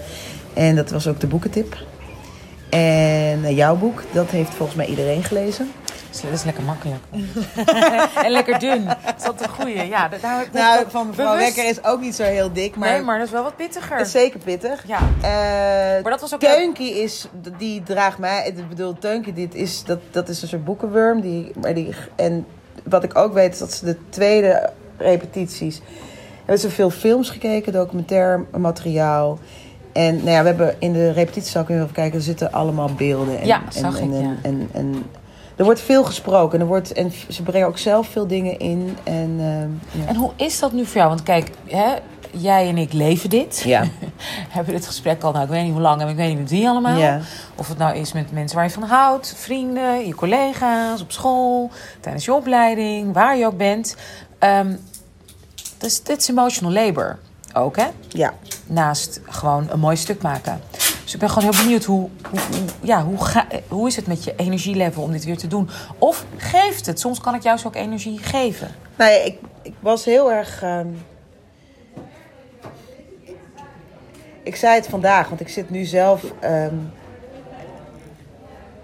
[0.54, 1.76] En dat was ook de boekentip.
[2.70, 5.70] En eh, jouw boek, dat heeft volgens mij iedereen gelezen.
[6.10, 7.00] Dat is lekker makkelijk.
[8.24, 8.84] en lekker dun.
[8.84, 9.86] Dat is altijd een goeie.
[9.88, 12.90] Ja, daar, daar, Nou, van mevrouw bewust- Wekker is ook niet zo heel dik, maar,
[12.92, 14.00] Nee, maar dat is wel wat pittiger.
[14.00, 14.84] is zeker pittig.
[14.86, 14.98] Ja.
[15.20, 19.84] Eh, Maar dat was ook Teunkie is, die draagt mij, ik bedoel, Teunkie, dit is,
[19.84, 21.20] dat, dat is een soort boekenworm.
[21.20, 22.46] Die, maar die, en
[22.84, 25.80] wat ik ook weet, is dat ze de tweede repetities,
[26.38, 29.38] hebben ze veel films gekeken, documentair materiaal.
[29.92, 32.90] En nou ja, we hebben in de repetitiezaal kunnen we even kijken, er zitten allemaal
[32.94, 33.40] beelden.
[33.40, 34.34] En, Ja, en, ik, ja.
[34.42, 35.04] en, en
[35.58, 36.60] er wordt veel gesproken.
[36.60, 38.96] Er wordt, en ze brengen ook zelf veel dingen in.
[39.04, 40.08] En, ehm, ja.
[40.08, 41.08] En hoe is dat nu voor jou?
[41.08, 41.94] Want kijk, hè,
[42.30, 43.62] jij en ik leven dit.
[43.64, 43.84] Ja.
[44.48, 46.50] hebben dit gesprek al, nou, ik weet niet hoe lang en ik weet niet met
[46.50, 46.98] wie allemaal.
[46.98, 47.20] Ja.
[47.54, 51.70] Of het nou is met mensen waar je van houdt, vrienden, je collega's, op school,
[52.00, 53.96] tijdens je opleiding, waar je ook bent.
[54.38, 54.72] Ehm
[55.78, 57.18] dus dit is emotional labor
[57.52, 57.86] ook, hè?
[58.08, 58.34] ja.
[58.66, 60.60] Naast gewoon een mooi stuk maken.
[61.08, 62.40] Dus ik ben gewoon heel benieuwd hoe, hoe,
[62.80, 65.68] ja, hoe, ga, hoe is het met je energielevel om dit weer te doen?
[65.98, 67.00] Of geeft het?
[67.00, 68.68] Soms kan het juist ook energie geven.
[68.98, 70.62] Ja, ik, ik was heel erg.
[70.62, 70.86] ehm,
[74.42, 76.24] Ik zei het vandaag, want ik zit nu zelf.
[76.40, 76.74] ehm,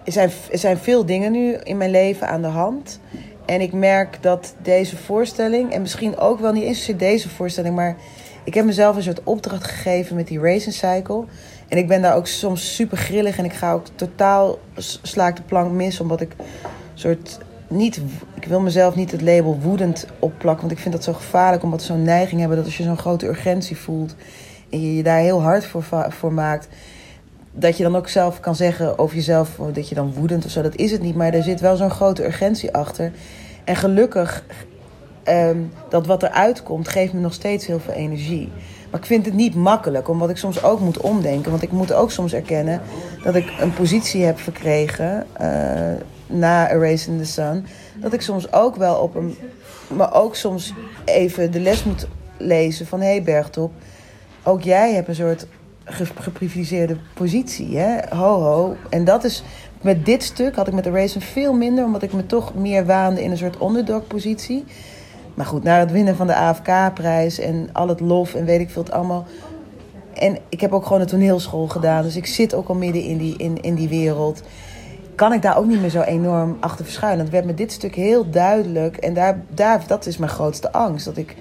[0.05, 3.01] er, zijn, er zijn veel dingen nu in mijn leven aan de hand.
[3.47, 7.97] En ik merk dat deze voorstelling, en misschien ook wel niet eens deze voorstelling, maar
[8.45, 11.25] ik heb mezelf een soort opdracht gegeven met die Racing Cycle.
[11.75, 14.59] En ik ben daar ook soms super grillig en ik ga ook totaal
[15.03, 16.37] sla de plank mis, omdat ik
[16.95, 18.01] soort niet,
[18.35, 21.81] ik wil mezelf niet het label woedend opplakken, want ik vind dat zo gevaarlijk, omdat
[21.81, 24.15] we zo'n neiging hebben dat als je zo'n grote urgentie voelt
[24.71, 26.69] en je je daar heel hard voor, voor maakt,
[27.53, 30.51] dat je dan ook zelf kan zeggen over jezelf oh, dat je dan woedend of
[30.51, 30.63] zo.
[30.63, 33.13] Dat is het niet, maar er zit wel zo'n grote urgentie achter.
[33.65, 34.45] En gelukkig,
[35.23, 35.59] ehm,
[35.89, 38.53] dat wat eruit komt, geeft me nog steeds heel veel energie.
[38.95, 41.51] Maar ik vind het niet makkelijk, omdat ik soms ook moet omdenken.
[41.51, 42.81] Want ik moet ook soms erkennen
[43.23, 45.49] dat ik een positie heb verkregen eh,
[46.27, 47.67] na A Race in the Sun.
[47.97, 49.37] Dat ik soms ook wel op een.
[49.89, 50.73] Maar ook soms
[51.05, 53.73] even de les moet lezen van hé hey Bergtop,
[54.43, 55.47] ook jij hebt een soort
[55.85, 57.79] ge- geprivilegeerde positie.
[57.79, 58.17] Hè?
[58.17, 58.77] Ho ho.
[58.91, 59.43] En dat is.
[59.81, 62.87] Met dit stuk had ik met de Racing veel minder, omdat ik me toch meer
[62.87, 64.65] waande in een soort underdog-positie.
[65.35, 68.71] Maar goed, na het winnen van de AFK-prijs en al het lof en weet ik
[68.71, 69.27] veel het allemaal.
[70.13, 73.19] En ik heb ook gewoon een toneelschool gedaan, dus ik zit ook al midden in
[73.19, 74.43] die, in, in die wereld.
[75.15, 77.25] Kan ik daar ook niet meer zo enorm achter verschuilen?
[77.25, 78.97] Het werd met dit stuk heel duidelijk.
[78.97, 81.05] En daar, daar, dat is mijn grootste angst.
[81.05, 81.37] Dat ik,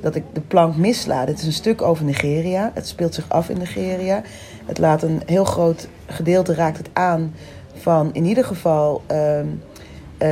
[0.00, 1.24] dat ik de plank missla.
[1.24, 2.70] Dit is een stuk over Nigeria.
[2.74, 4.22] Het speelt zich af in Nigeria.
[4.66, 7.34] Het laat een heel groot gedeelte raakt het aan
[7.74, 9.46] van in ieder geval ehm,
[10.18, 10.28] eh,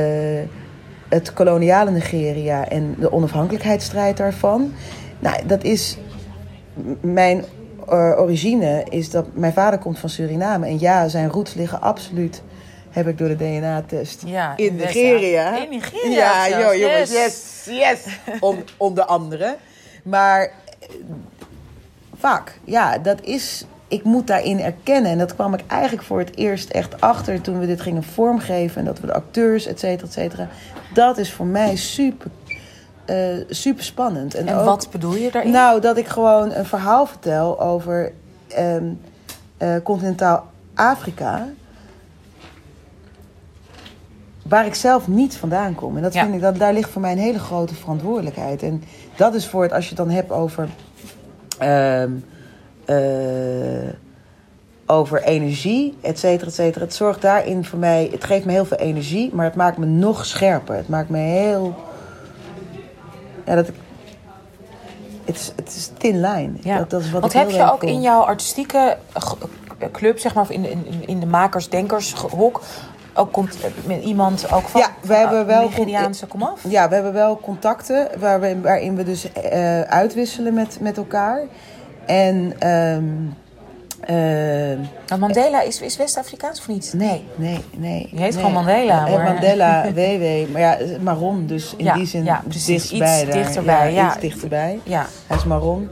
[1.09, 4.73] het koloniale Nigeria en de onafhankelijkheidsstrijd daarvan.
[5.19, 5.97] Nou, dat is
[7.01, 7.45] mijn
[7.89, 12.41] eh, origine is dat mijn vader komt van Suriname en ja, zijn roots liggen absoluut.
[12.89, 15.63] Heb ik door de DNA-test Ja, in Nigeria.
[15.63, 17.63] in Nigeria Ja, joh, jongens, yes.
[17.65, 18.19] yes, yes.
[18.39, 19.55] On- onder andere.
[20.03, 20.41] Maar
[20.79, 20.87] eh,
[22.17, 23.65] vaak, ja, dat is.
[23.87, 25.11] Ik moet daarin erkennen.
[25.11, 28.79] En dat kwam ik eigenlijk voor het eerst echt achter toen we dit gingen vormgeven.
[28.79, 30.47] En dat we de acteurs, et cetera, et cetera.
[30.93, 32.29] Dat is voor mij super,
[33.05, 33.15] eh,
[33.49, 34.33] super spannend.
[34.35, 35.51] En ook- wat bedoel je daarin?
[35.51, 38.11] nou, dat ik gewoon een verhaal vertel over
[38.47, 38.85] ehm,
[39.57, 41.47] eh, continentaal Afrika.
[44.43, 45.95] Waar ik zelf niet vandaan kom.
[45.95, 46.21] En dat Ja.
[46.23, 48.63] vind ik, dat, daar ligt voor mij een hele grote verantwoordelijkheid.
[48.63, 48.83] En
[49.15, 50.69] dat is voor het, als je het dan hebt over.
[51.57, 52.11] ehm,
[52.87, 53.93] eh,
[54.85, 56.85] over energie, et cetera, et cetera.
[56.85, 59.85] Het zorgt daarin voor mij, het geeft me heel veel energie, maar het maakt me
[59.85, 60.75] nog scherper.
[60.75, 61.75] Het maakt me heel,
[63.45, 63.75] ja, dat ik,
[65.25, 66.51] het is, het is thin line.
[66.61, 66.77] Ja.
[66.77, 68.97] Dat, dat is wat Want heb je ook in jouw artistieke
[69.91, 72.61] club, zeg maar, of in de, in, in de makers-denkershok,
[73.13, 76.61] ook komt met iemand ook van Ja, we hebben wel- Nigeriaanse komaf?
[76.67, 81.41] Ja, we hebben wel contacten waar we, waarin we dus eh, uitwisselen met, met elkaar.
[82.07, 83.03] En ehm,
[84.01, 86.93] ehm, Want Mandela is, is West-Afrikaans of niet?
[86.95, 88.07] nee, nee, nee.
[88.11, 88.31] Die heet nee.
[88.31, 90.51] gewoon Mandela, Eh, maar- Mandela, WW.
[90.51, 92.65] Maar ja, Maron, dus in Ja, die zin ja, precies.
[92.65, 93.21] dichtstbij.
[93.21, 93.43] Iets daar.
[93.43, 94.07] dichterbij, ja.
[94.11, 94.79] Iets dichterbij.
[94.83, 95.89] Ja, Hij is Maron.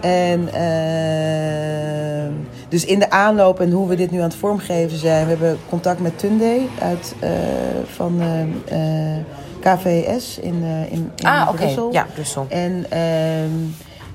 [0.00, 2.32] En ehm,
[2.68, 5.58] dus in de aanloop en hoe we dit nu aan het vormgeven zijn, we hebben
[5.68, 7.30] contact met Tunde uit, eh,
[7.94, 9.24] van eh, eh,
[9.60, 11.56] KVS in, eh, in, in ah, oké.
[11.56, 11.92] Brussel.
[11.92, 12.46] Ja, Brussel.
[12.48, 13.50] En, ehm,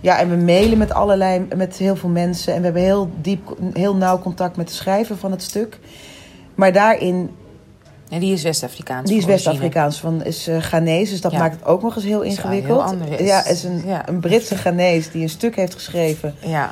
[0.05, 2.53] ja, en we mailen met allerlei, met heel veel mensen.
[2.53, 5.79] En we hebben heel diep, heel nauw contact met de schrijver van het stuk.
[6.55, 7.29] Maar daarin,
[8.09, 9.09] En die is West-Afrikaans.
[9.09, 9.25] die is.
[9.25, 11.11] West-Afrikaans, van is eh Ghanese.
[11.11, 11.37] Dus dat Ja.
[11.37, 12.95] maakt het ook nog eens heel ingewikkeld.
[13.19, 14.09] Ja, is een, Ja.
[14.09, 16.71] een Britse Ghanese die een stuk heeft geschreven Ja,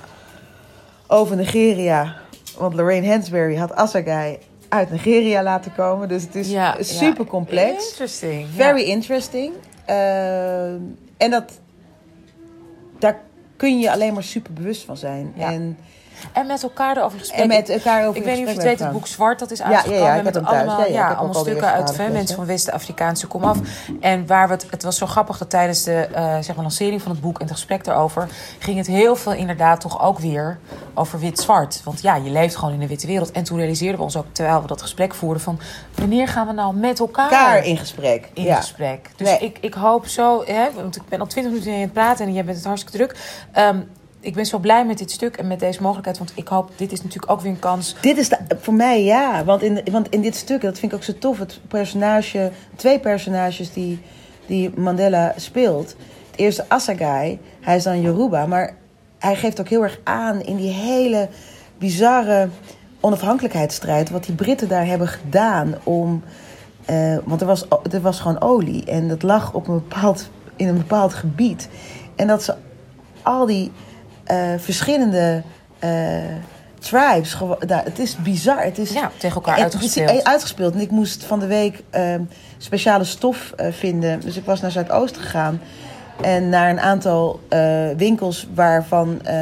[1.07, 2.15] over Nigeria.
[2.57, 4.37] Want Lorraine Hansberry had Assagai
[4.69, 6.07] uit Nigeria laten komen.
[6.07, 7.89] Dus het is ja super complex.
[7.89, 8.47] Interesting.
[8.55, 9.53] Very interesting.
[9.85, 10.77] Ehm,
[11.17, 11.51] en dat,
[13.55, 15.33] kun je alleen maar super bewust van zijn.
[15.35, 15.51] Ja.
[15.51, 15.77] En,
[16.31, 17.41] En met elkaar erover gesprek.
[17.41, 19.39] en met elkaar over ik in weet niet of je het weet, het boek Zwart,
[19.39, 20.07] dat is ja, ja, uitgekomen.
[20.07, 23.57] ik heb met allemaal, Ja, ja, allemaal stukken uit hè, mensen van West-Afrikaanse komaf.
[24.01, 27.01] En waar we het, het was zo grappig dat tijdens de eh, zeg maar, lancering
[27.01, 28.29] van het boek en het gesprek daarover...
[28.59, 30.59] ging het heel veel inderdaad toch ook weer
[30.93, 31.81] over wit-zwart.
[31.83, 33.31] Want ja, je leeft gewoon in een witte wereld.
[33.31, 35.41] En toen realiseerden we ons ook, terwijl we dat gesprek voerden...
[35.41, 35.59] van
[35.95, 37.31] wanneer gaan we nou met elkaar...
[37.31, 38.29] elkaar in gesprek.
[38.33, 38.55] in ja.
[38.55, 39.09] gesprek.
[39.15, 39.39] Dus Nee.
[39.39, 42.33] ik, ik hoop zo, hè, want ik ben al twintig minuten aan het praten en
[42.33, 43.17] jij bent het hartstikke druk.
[43.51, 43.79] Ehm,
[44.23, 46.91] ik ben zo blij met dit stuk en met deze mogelijkheid, want ik hoop, dit
[46.91, 47.95] is natuurlijk ook weer een kans.
[48.01, 51.03] Dit is voor mij ja, want in, want in dit stuk, dat vind ik ook
[51.03, 53.99] zo tof, het personage, twee personages die,
[54.45, 55.95] die Mandela speelt.
[56.31, 58.75] Het eerste Assagai, hij is dan Yoruba, maar
[59.19, 61.29] hij geeft ook heel erg aan in die hele
[61.77, 62.49] bizarre
[62.99, 66.23] onafhankelijkheidsstrijd, wat die Britten daar hebben gedaan om,
[66.85, 70.67] eh, want er was, er was gewoon olie en dat lag op een bepaald, in
[70.67, 71.69] een bepaald gebied.
[72.15, 72.55] En dat ze
[73.21, 73.71] al die
[74.57, 75.41] verschillende
[75.79, 75.89] eh,
[76.79, 77.37] tribes.
[77.39, 78.63] Nou, het is bizar.
[78.63, 80.09] Het is Ja, tegen elkaar en- uitgespeeld.
[80.09, 80.73] Het is uitgespeeld.
[80.73, 82.21] En ik moest van de week ehm,
[82.57, 84.19] speciale stof eh, vinden.
[84.19, 85.61] Dus ik was naar Zuidoost gegaan.
[86.21, 87.59] En naar een aantal eh,
[87.97, 89.35] winkels waarvan eh,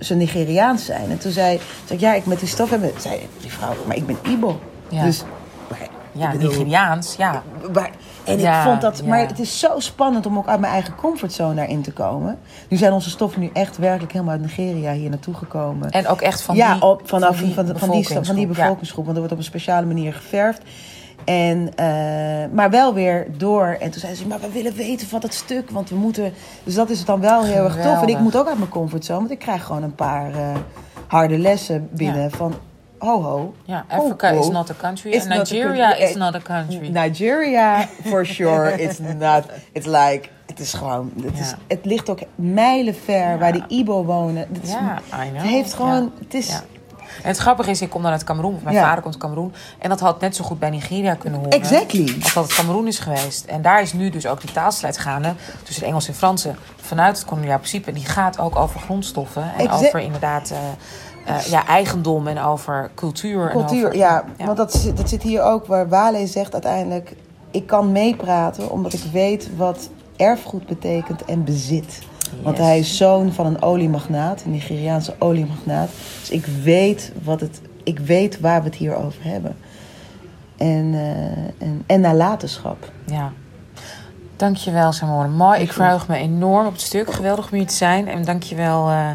[0.00, 1.10] ze Nigeriaans zijn.
[1.10, 2.90] En toen zei, zei ik, ja, ik met die stof hebben.
[2.98, 4.60] Zei die vrouw, maar ik ben Ibo.
[4.88, 5.04] Ja.
[5.04, 5.22] Dus,
[5.68, 5.78] maar,
[6.12, 7.42] Ja, bedoel, Nigeriaans, ja.
[7.72, 7.90] maar,
[8.30, 9.08] en Ja, ik vond dat, ja.
[9.08, 12.38] maar het is zo spannend om ook uit mijn eigen comfortzone daarin te komen.
[12.68, 15.90] Nu zijn onze stoffen nu echt werkelijk helemaal uit Nigeria hier naartoe gekomen.
[15.90, 18.46] En ook echt van ja, die, op, vanaf van die, van, van, die, van die
[18.46, 20.62] bevolkingsgroep, want er wordt op een speciale manier geverfd.
[21.24, 21.86] En, eh,
[22.52, 23.76] maar wel weer door.
[23.80, 26.32] En toen zei ze, maar we willen weten van dat stuk, want we moeten...
[26.64, 28.02] Dus dat is dan wel heel erg tof.
[28.02, 30.56] En ik moet ook uit mijn comfortzone, want ik krijg gewoon een paar eh,
[31.06, 32.54] harde lessen binnen van...
[33.00, 33.54] Ho, ho.
[33.64, 34.40] Ja, Africa ho.
[34.40, 35.10] is not a country.
[35.12, 36.04] It's not Nigeria country.
[36.08, 36.88] is not a country.
[36.88, 38.82] Nigeria, for sure.
[38.82, 39.44] It's not.
[39.72, 40.28] It's like.
[40.46, 41.12] Het is gewoon.
[41.22, 43.38] Het, is, het ligt ook mijlenver Ja.
[43.38, 44.46] waar die Ibo wonen.
[44.52, 45.36] Het, is, Ja, I know.
[45.36, 46.02] het heeft gewoon.
[46.02, 46.24] Ja.
[46.24, 46.60] Het is.
[47.22, 48.58] En het grappige is, ik kom dan uit Cameroen.
[48.62, 48.82] Mijn Ja.
[48.82, 49.52] vader komt uit Cameroen.
[49.78, 51.58] En dat had net zo goed bij Nigeria kunnen horen.
[51.58, 52.14] Exactly.
[52.22, 53.44] Als dat het Cameroen is geweest.
[53.44, 56.56] En daar is nu dus ook die taalstrijd gaande tussen de Engels en Fransen.
[56.76, 57.88] Vanuit het koloniaal principe.
[57.88, 59.52] En die gaat ook over grondstoffen.
[59.56, 60.58] En over inderdaad eh,
[61.36, 63.46] eh, ja, eigendom en over cultuur.
[63.46, 67.16] en Cultuur, over- ja, Want dat, zit- dat zit hier ook waar Wale zegt uiteindelijk...
[67.50, 71.98] Ik kan meepraten omdat ik weet wat erfgoed betekent en bezit.
[72.42, 75.88] Want hij is zoon van een oliemagnaat, een Nigeriaanse oliemagnaat.
[76.20, 79.56] Dus ik weet, wat het, ik weet waar we het hier over hebben.
[80.56, 82.90] En, eh, en, en nalatenschap.
[83.06, 83.32] Ja.
[84.36, 85.28] Dankjewel, Simone.
[85.28, 85.60] Mooi.
[85.60, 87.12] Ik verheug me enorm op het stuk.
[87.12, 88.08] Geweldig om hier te zijn.
[88.08, 88.88] En dankjewel.
[88.88, 89.10] eh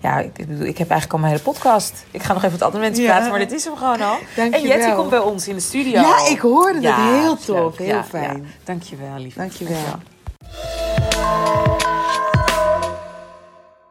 [0.00, 1.92] ja, ik, ik bedoel, ik heb eigenlijk al mijn hele podcast.
[2.10, 3.10] Ik ga nog even met andere mensen Ja.
[3.10, 4.16] praten, maar dit is hem gewoon al.
[4.36, 4.60] Dankjewel.
[4.72, 6.00] En Jetty komt bij ons in de studio.
[6.00, 6.82] Ja, ik hoorde het.
[6.82, 7.76] Ja, Heel dat is tof.
[7.76, 8.46] Heel Ja, fijn.
[8.64, 9.34] Dankjewel, lief.
[9.34, 9.76] Dankjewel.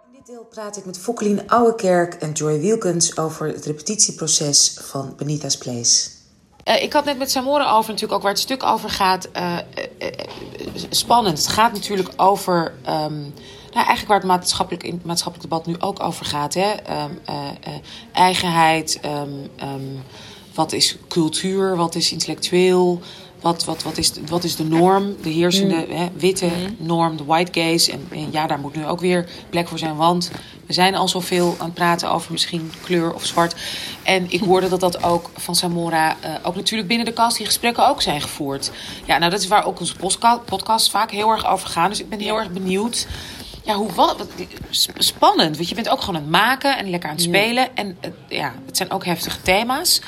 [0.05, 5.13] In dit deel praat ik met Fokkelien Ouwekerk en Joy Wilkens over het repetitieproces van
[5.17, 6.09] Benita's Place.
[6.65, 9.27] Uh, ik had net met Samora over natuurlijk ook waar het stuk over gaat.
[9.37, 9.57] Uh,
[10.89, 11.37] spannend.
[11.37, 12.73] Het gaat natuurlijk over...
[12.89, 13.33] Um,
[13.77, 16.53] nou, eigenlijk waar het maatschappelijk, in het maatschappelijk debat nu ook over gaat.
[16.53, 16.71] Hè?
[16.71, 17.19] Um,
[18.11, 20.03] eigenheid, um,
[20.53, 23.01] wat is cultuur, wat is intellectueel...
[23.41, 25.95] Wat, wat, wat, is, wat is de norm, de heersende mm.
[25.95, 26.75] hè, witte mm.
[26.77, 27.91] norm, de white gaze?
[27.91, 30.31] En, en, ja, daar moet nu ook weer plek voor zijn, want
[30.65, 33.55] we zijn al zoveel aan het praten over misschien kleur of zwart.
[34.03, 37.45] En ik hoorde dat dat ook van Samora, uh, ook natuurlijk binnen de kast, die
[37.45, 38.71] gesprekken ook zijn gevoerd.
[39.05, 39.95] Ja, nou dat is waar ook onze
[40.45, 41.89] podcast vaak heel erg over gaan.
[41.89, 43.07] Dus ik ben heel erg benieuwd.
[43.67, 44.27] Ja, hoe wat, wat,
[44.97, 45.55] spannend.
[45.55, 47.75] Want je bent ook gewoon aan het maken en lekker aan het spelen.
[47.75, 50.01] En uh, ja, het zijn ook heftige thema's.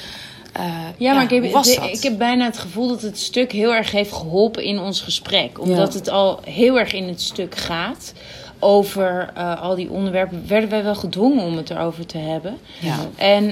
[0.59, 0.65] Uh,
[0.97, 4.11] ja, maar ik, heb, ik heb bijna het gevoel dat het stuk heel erg heeft
[4.11, 5.59] geholpen in ons gesprek.
[5.59, 8.13] Omdat het al heel erg in het stuk gaat
[8.59, 12.57] over uh, al die onderwerpen werden wij wel gedwongen om het erover te hebben.
[12.79, 12.95] Ja.
[13.15, 13.51] En uh,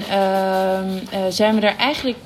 [1.12, 2.18] uh, zijn we daar eigenlijk,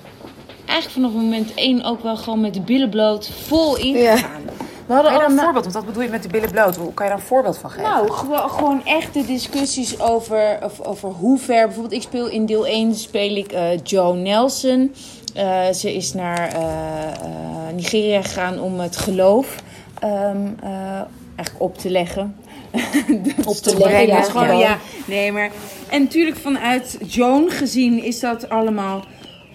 [0.67, 4.43] eigenlijk vanaf moment één ook wel gewoon met de billen bloot vol in gegaan.
[4.47, 4.71] Ja.
[4.87, 6.77] We hadden al een voorbeeld, want dat bedoel je met de billen bloot.
[6.77, 7.91] Hoe kan je daar een voorbeeld van geven?
[7.91, 11.67] Nou, gewoon, gewoon echte discussies over, over, over hoe ver.
[11.67, 14.95] Bijvoorbeeld, ik speel in deel 1 speel ik uh, Joe Nelson.
[15.37, 19.57] Uh, ze is naar uh, Nigeria gegaan om het geloof
[20.05, 20.57] um,
[21.37, 22.37] eigenlijk op te leggen.
[23.45, 24.79] op te leggen, ja, gewoon, ja.
[25.07, 25.51] Nee, maar...
[25.89, 29.05] En natuurlijk vanuit Joan gezien is dat allemaal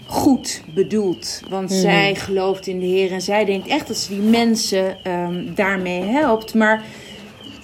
[0.08, 1.42] goed bedoeld.
[1.50, 1.80] Want mhm.
[1.80, 6.02] zij gelooft in de Heer en zij denkt echt dat ze die mensen um, daarmee
[6.02, 6.54] helpt.
[6.54, 6.84] Maar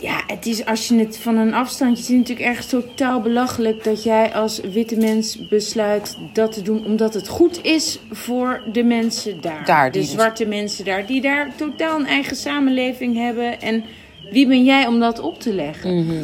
[0.04, 4.04] ja, het is als je het van een afstandje ziet, natuurlijk ergens totaal belachelijk dat
[4.04, 9.42] jij als witte mens besluit dat te doen omdat het goed is voor de mensen
[9.42, 9.66] daar.
[9.66, 13.62] daar de dus- zwarte mensen daar, die daar totaal een eigen samenleving hebben.
[13.62, 13.84] En
[14.32, 16.06] wie ben jij om dat op te leggen?
[16.06, 16.24] Mhm.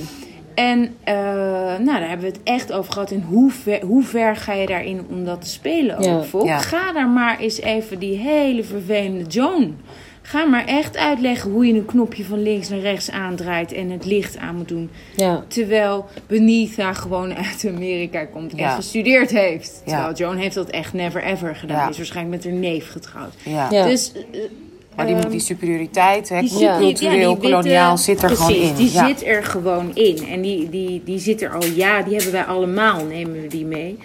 [0.59, 1.13] En uh,
[1.85, 3.11] nou, daar hebben we het echt over gehad.
[3.11, 6.23] In hoe ver, hoe ver ga je daarin om dat te spelen?
[6.43, 6.57] Ja.
[6.57, 9.77] Ga daar maar eens even die hele vervelende Joan.
[10.21, 14.05] Ga maar echt uitleggen hoe je een knopje van links naar rechts aandraait en het
[14.05, 14.89] licht aan moet doen.
[15.15, 15.43] Ja.
[15.47, 19.81] Terwijl Benita gewoon uit Amerika komt en gestudeerd heeft.
[19.85, 21.89] Terwijl Joan heeft dat echt never ever gedaan.
[21.89, 23.33] Is waarschijnlijk met haar neef getrouwd.
[23.69, 24.41] Dus uh,
[24.99, 26.41] maar die, um, die superioriteit, hè,
[26.77, 28.75] cultureel, koloniaal, zit er gewoon in.
[28.75, 30.27] Die zit er gewoon in.
[30.27, 33.65] En die, die, die zit er al, ja, die hebben wij allemaal, nemen we die
[33.65, 33.97] mee.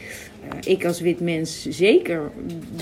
[0.44, 2.30] Uh, ik als wit mens zeker.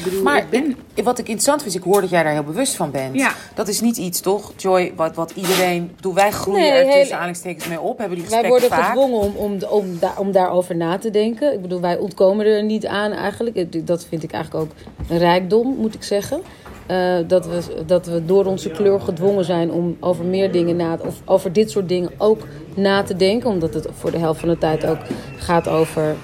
[0.05, 0.77] Bedoel, maar ik ben...
[0.95, 3.15] ik, wat ik interessant vind, ik hoor dat jij daar heel bewust van bent.
[3.15, 3.33] Ja.
[3.55, 5.91] Dat is niet iets, toch, Joy, wat, wat iedereen...
[6.15, 9.59] Wij groeien nee, er tussen aanhalingstekens mee op, hebben die Wij worden gedwongen om, om,
[9.69, 11.53] om, daar, om daarover na te denken.
[11.53, 13.87] Ik bedoel, wij ontkomen er niet aan eigenlijk.
[13.87, 14.73] Dat vind ik eigenlijk ook
[15.09, 16.43] een rijkdom, moet ik zeggen.
[16.91, 20.99] Uh, dat, we, dat we door onze kleur gedwongen zijn om over meer dingen na
[21.07, 23.51] of over dit soort dingen ook na te denken.
[23.51, 24.99] Omdat het voor de helft van de tijd ook
[25.37, 26.17] gaat over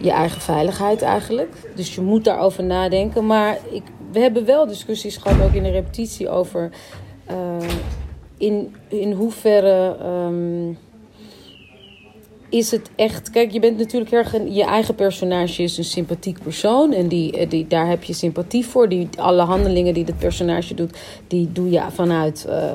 [0.00, 1.52] je eigen veiligheid eigenlijk.
[1.74, 3.26] Dus je moet daarover nadenken.
[3.26, 6.70] Maar ik, we hebben wel discussies gehad, ook in de repetitie, over
[7.30, 7.68] uh,
[8.36, 9.96] in, in hoeverre.
[10.26, 10.78] Um,
[12.54, 13.30] is het echt.
[13.30, 14.32] Kijk, je bent natuurlijk erg.
[14.48, 16.92] Je eigen personage is een sympathiek persoon.
[16.92, 18.88] En die, eh, die, daar heb je sympathie voor.
[18.88, 22.72] Die, alle handelingen die dat personage doet, die doe je vanuit uh,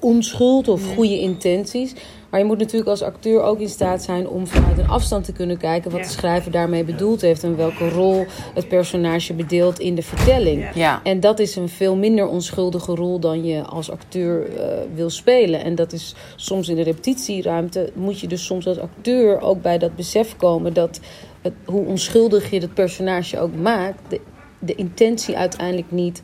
[0.00, 1.94] onschuld of goede intenties.
[2.30, 5.32] Maar je moet natuurlijk als acteur ook in staat zijn om vanuit een afstand te
[5.32, 9.94] kunnen kijken wat de schrijver daarmee bedoeld heeft en welke rol het personage bedeelt in
[9.94, 10.74] de vertelling.
[10.74, 11.00] Ja.
[11.02, 15.64] En dat is een veel minder onschuldige rol dan je als acteur uh, wil spelen.
[15.64, 19.78] En dat is soms in de repetitieruimte moet je dus soms als acteur ook bij
[19.78, 21.00] dat besef komen dat
[21.42, 24.20] het, hoe onschuldig je dat personage ook maakt, de,
[24.58, 26.20] de intentie uiteindelijk niet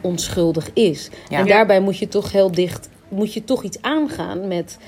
[0.00, 1.10] onschuldig is.
[1.28, 1.38] Ja.
[1.38, 4.78] En daarbij moet je toch heel dicht, moet je toch iets aangaan met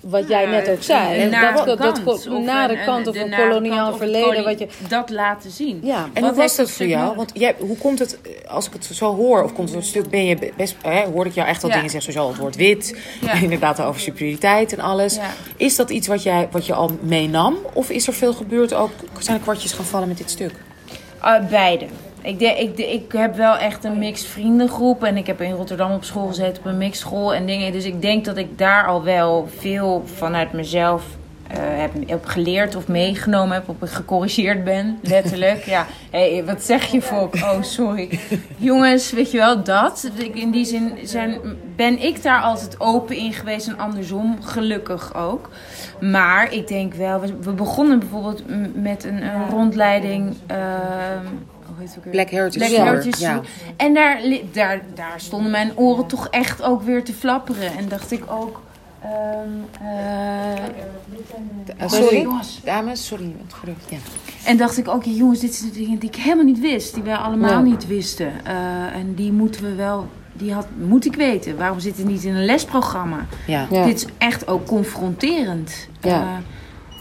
[0.00, 1.22] wat jij net ook zei.
[1.22, 4.44] Een nare dat, kant, dat, dat, nare kant of een koloniaal verleden.
[4.44, 5.80] Wat je, dat laten zien.
[5.82, 6.08] Ja.
[6.12, 7.16] En hoe was dat voor jou?
[7.16, 10.10] Want jij, hoe komt het, als ik het zo hoor, of komt het een stuk,
[10.10, 12.96] ben je best, hè, hoorde ik jou echt al dingen zeggen, zoals het woord wit,
[13.20, 13.32] ja.
[13.48, 15.14] inderdaad over superioriteit en alles.
[15.14, 15.30] Ja.
[15.56, 17.56] Is dat iets wat, jij, wat je al meenam?
[17.72, 20.52] Of is er veel gebeurd ook, zijn er kwartjes gaan vallen met dit stuk?
[21.22, 21.86] Uh, beide.
[22.22, 25.04] Ik, de, ik, de, ik heb wel echt een mixed vriendengroep.
[25.04, 27.72] En ik heb in Rotterdam op school gezeten op een mixed school en dingen.
[27.72, 31.04] Dus ik denk dat ik daar al wel veel vanuit mezelf
[31.50, 33.68] uh, heb, heb geleerd of meegenomen heb.
[33.68, 35.64] Of gecorrigeerd ben, letterlijk.
[35.64, 37.34] ja, hey, wat zeg je Volk?
[37.34, 38.18] Oh, sorry.
[38.56, 40.10] Jongens, weet je wel, dat.
[40.32, 41.38] In die zin zijn,
[41.76, 43.68] ben ik daar altijd open in geweest.
[43.68, 45.48] En andersom, gelukkig ook.
[46.00, 48.42] Maar ik denk wel, we, we begonnen bijvoorbeeld
[48.74, 50.36] met een, een rondleiding...
[50.50, 50.56] Uh,
[52.10, 53.40] Black Heritage Black Heritage ja.
[53.76, 54.20] En daar,
[54.52, 57.76] daar, daar stonden mijn oren toch echt ook weer te flapperen.
[57.76, 58.60] En dacht ik ook,
[59.02, 60.62] Ehm, eh,
[61.80, 62.60] Uh, sorry, jongens.
[62.64, 63.34] dames, sorry.
[63.44, 63.96] het gerucht, Ja.
[64.44, 66.94] En dacht ik ook, ja, jongens, dit zijn de dingen die ik helemaal niet wist.
[66.94, 67.60] Die wij allemaal Ja.
[67.60, 68.32] niet wisten.
[68.44, 68.54] Eh,
[68.94, 71.56] en die moeten we wel, die had, moet ik weten.
[71.56, 73.26] Waarom zit het niet in een lesprogramma?
[73.46, 73.66] Ja.
[73.70, 73.84] Ja.
[73.84, 75.88] Dit is echt ook confronterend.
[76.00, 76.20] Ja.
[76.22, 76.28] Eh,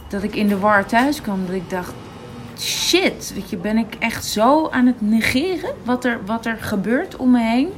[0.09, 1.45] dat ik in de war thuis kwam.
[1.45, 1.93] Dat ik dacht,
[2.59, 7.15] shit, weet je, ben ik echt zo aan het negeren wat er, wat er gebeurt
[7.15, 7.69] om me heen?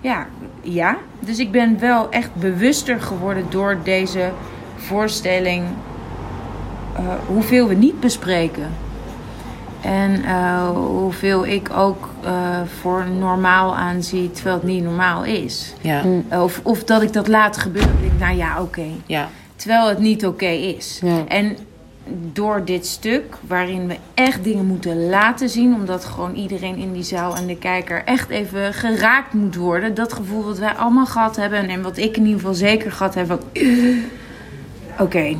[0.00, 0.26] Ja,
[0.62, 0.96] ja.
[1.20, 4.30] Dus ik ben wel echt bewuster geworden door deze
[4.76, 5.64] voorstelling.
[6.96, 8.68] eh, hoeveel we niet bespreken.
[9.80, 12.32] En eh, hoeveel ik ook eh,
[12.80, 15.74] voor normaal aanzie, terwijl het niet normaal is.
[15.80, 16.02] Ja.
[16.28, 17.92] Eh, Of, of dat ik dat laat gebeuren.
[17.92, 18.86] Ik denk, nou ja, oké.
[19.06, 19.28] Ja.
[19.56, 21.00] Terwijl het niet oké is.
[21.02, 21.24] Ja.
[21.28, 21.56] En
[22.32, 27.02] door dit stuk, waarin we echt dingen moeten laten zien, omdat gewoon iedereen in die
[27.02, 29.94] zaal en de kijker echt even geraakt moet worden.
[29.94, 33.14] Dat gevoel wat wij allemaal gehad hebben en wat ik in ieder geval zeker gehad
[33.14, 33.42] heb.
[34.98, 35.36] Oké.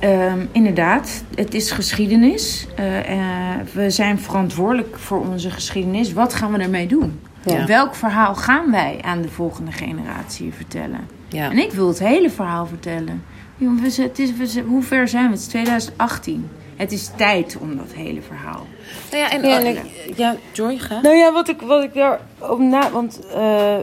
[0.00, 2.66] Ehm, inderdaad, het is geschiedenis.
[2.76, 6.12] Eh, eh, we zijn verantwoordelijk voor onze geschiedenis.
[6.12, 7.20] Wat gaan we ermee doen?
[7.44, 7.66] Ja.
[7.66, 11.00] Welk verhaal gaan wij aan de volgende generatie vertellen?
[11.28, 11.50] Ja.
[11.50, 13.22] En ik wil het hele verhaal vertellen.
[13.58, 15.30] Het is, we hoe ver zijn we?
[15.30, 16.48] Het is 2018.
[16.76, 18.66] Het is tijd om dat hele verhaal.
[19.10, 21.00] Nou ja, en, Ja, ja, en ja, Joy, ga.
[21.00, 22.90] Nou ja, wat ik, wat ik daar op na.
[22.90, 23.76] Want eh,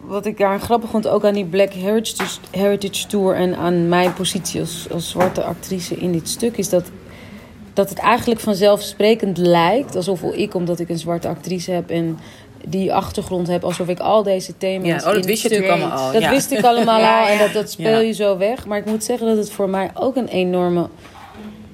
[0.00, 4.12] wat ik daar grappig vond, ook aan die Black Heritage, Heritage Tour en aan mijn
[4.12, 6.90] positie als, als zwarte actrice in dit stuk, is dat,
[7.72, 12.18] dat het eigenlijk vanzelfsprekend lijkt alsof ik, omdat ik een zwarte actrice heb en
[12.66, 14.86] die achtergrond heb, alsof ik al deze thema's.
[14.86, 16.12] Ja, oh, dat in wist je natuurlijk allemaal al.
[16.12, 16.30] Dat ja.
[16.30, 17.98] wist ik allemaal Ja, al en dat, dat speel Ja.
[17.98, 18.66] je zo weg.
[18.66, 20.88] Maar ik moet zeggen dat het voor mij ook een enorme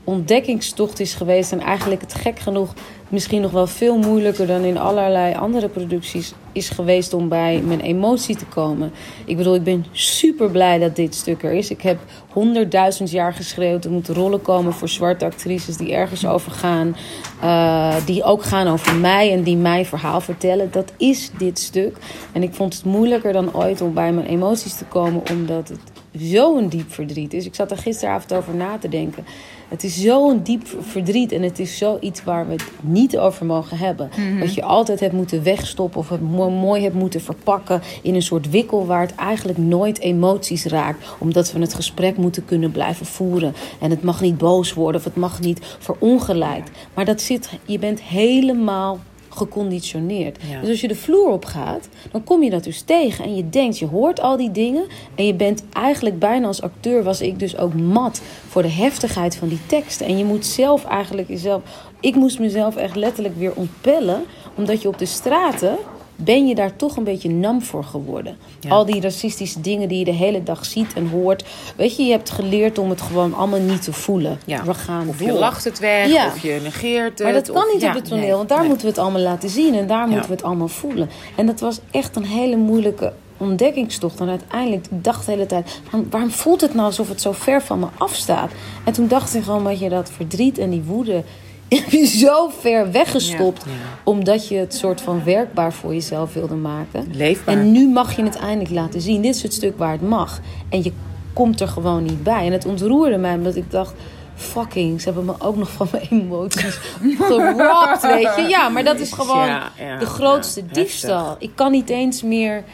[0.05, 1.53] ontdekkingstocht is geweest.
[1.53, 2.75] En eigenlijk het gek genoeg
[3.09, 7.81] misschien nog wel veel moeilijker dan in allerlei andere producties is geweest om bij mijn
[7.81, 8.93] emotie te komen.
[9.25, 11.71] Ik bedoel, ik ben super blij dat dit stuk er is.
[11.71, 11.99] Ik heb
[12.33, 13.85] honderdduizend jaar geschreeuwd.
[13.85, 16.97] Er moeten rollen komen voor zwarte actrices die ergens over gaan.
[17.41, 20.69] eh, die ook gaan over mij en die mijn verhaal vertellen.
[20.71, 21.97] Dat is dit stuk.
[22.33, 25.81] En ik vond het moeilijker dan ooit om bij mijn emoties te komen, omdat het
[26.13, 27.47] zo'n diep verdriet is.
[27.47, 29.25] Ik zat er gisteravond over na te denken.
[29.69, 33.79] Het is zo'n diep verdriet en het is zoiets waar we het niet over mogen
[33.79, 34.11] hebben.
[34.41, 38.23] Dat je altijd hebt moeten wegstoppen of het mo- mooi hebt moeten verpakken in een
[38.23, 41.07] soort wikkel waar het eigenlijk nooit emoties raakt.
[41.19, 43.55] Omdat we het gesprek moeten kunnen blijven voeren.
[43.81, 46.71] En het mag niet boos worden of het mag niet verongelijkt.
[46.95, 48.99] Maar dat zit, je bent helemaal
[49.37, 50.39] geconditioneerd.
[50.51, 50.61] Ja.
[50.61, 53.25] Dus als je de vloer op gaat, dan kom je dat dus tegen.
[53.25, 54.85] En je denkt, je hoort al die dingen.
[55.15, 59.37] En je bent eigenlijk bijna als acteur, was ik dus ook mat voor de heftigheid
[59.37, 60.07] van die teksten.
[60.07, 61.63] En je moet zelf eigenlijk jezelf.
[62.01, 64.25] Ik moest mezelf echt letterlijk weer ontpellen.
[64.55, 65.77] Omdat je op de straten.
[66.17, 68.37] Ben je daar toch een beetje nam voor geworden?
[68.61, 68.71] Ja.
[68.71, 71.45] Al die racistische dingen die je de hele dag ziet en hoort.
[71.77, 74.39] Weet je, je hebt geleerd om het gewoon allemaal niet te voelen.
[74.45, 74.65] Ja.
[74.65, 75.27] We gaan Of door.
[75.27, 76.27] je lacht het weg, Ja.
[76.27, 77.23] of je negeert het.
[77.23, 78.69] Maar dat kan of- niet op het toneel, nee, want daar nee.
[78.69, 81.09] moeten we het allemaal laten zien en daar moeten we het allemaal voelen.
[81.37, 84.21] En dat was echt een hele moeilijke ontdekkingstocht.
[84.21, 87.33] En uiteindelijk ik dacht de hele tijd: waarom, waarom voelt het nou alsof het zo
[87.33, 88.51] ver van me afstaat?
[88.85, 91.23] En toen dacht ik gewoon dat je dat verdriet en die woede
[91.69, 93.71] heb je zo ver weggestopt, Ja.
[94.05, 97.07] omdat je het soort van werkbaar voor jezelf wilde maken.
[97.13, 97.55] Leefbaar.
[97.57, 99.23] En nu mag je het eindelijk laten zien.
[99.23, 100.41] Dit is het stuk waar het mag.
[100.69, 100.93] En je
[101.33, 102.47] komt er gewoon niet bij.
[102.47, 103.95] En het ontroerde mij omdat ik dacht...
[104.39, 106.79] Fucking, ze hebben me ook nog van mijn emoties
[107.19, 108.45] geropt, weet je.
[108.49, 111.37] Ja, maar dat is gewoon Ja, de grootste diefstal.
[111.39, 112.65] Ik kan niet eens meer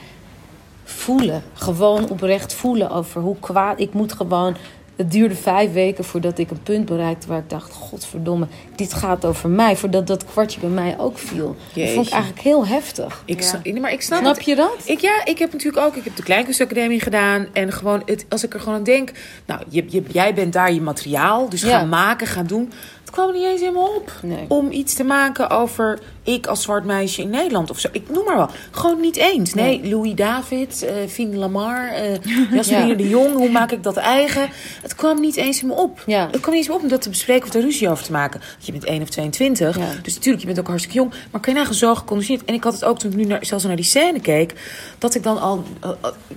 [0.84, 1.42] voelen.
[1.52, 3.80] Gewoon oprecht voelen over hoe kwaad...
[3.80, 4.56] Ik moet gewoon...
[4.96, 7.72] Het duurde vijf weken voordat ik een punt bereikte waar ik dacht...
[7.72, 9.76] Godverdomme, dit gaat over mij.
[9.76, 11.56] Voordat dat kwartje bij mij ook viel.
[11.74, 13.22] Dat vond ik eigenlijk heel heftig.
[13.24, 13.46] Ik, Ja.
[13.46, 14.44] snap- nee, maar ik snap, Snap het.
[14.44, 14.76] je dat?
[14.84, 17.46] Ik, ja, ik heb natuurlijk ook, ik heb de Kleinkunstacademie gedaan.
[17.52, 19.10] En gewoon, het, als ik er gewoon aan denk.
[19.46, 21.48] Nou, je, je, jij bent daar je materiaal.
[21.48, 21.78] Dus Ja.
[21.78, 22.72] gaan maken, gaan doen.
[23.12, 24.12] Kwam niet eens helemaal op.
[24.22, 24.44] Nee.
[24.48, 27.88] Om iets te maken over ik als zwart meisje in Nederland of zo.
[27.92, 28.48] Ik noem maar wel.
[28.70, 29.54] Gewoon niet eens.
[29.54, 32.16] Nee, Louis David, eh Fien Lamar, eh
[32.56, 32.94] Jasmine Ja.
[32.94, 33.34] de Jong.
[33.34, 34.48] Hoe maak ik dat eigen?
[34.82, 36.02] Het kwam niet eens helemaal op.
[36.06, 36.28] Ja.
[36.30, 38.40] Het kwam niet eens op om dat te bespreken of er ruzie over te maken.
[38.40, 39.76] Want je bent 1 of 22.
[39.78, 39.84] Ja.
[40.02, 41.10] Dus natuurlijk, je bent ook hartstikke jong.
[41.30, 42.44] Maar kan je nagaan zo geconditioneerd.
[42.48, 44.54] En ik had het ook toen ik nu naar, zelfs naar die scène keek.
[44.98, 45.64] Dat ik dan al,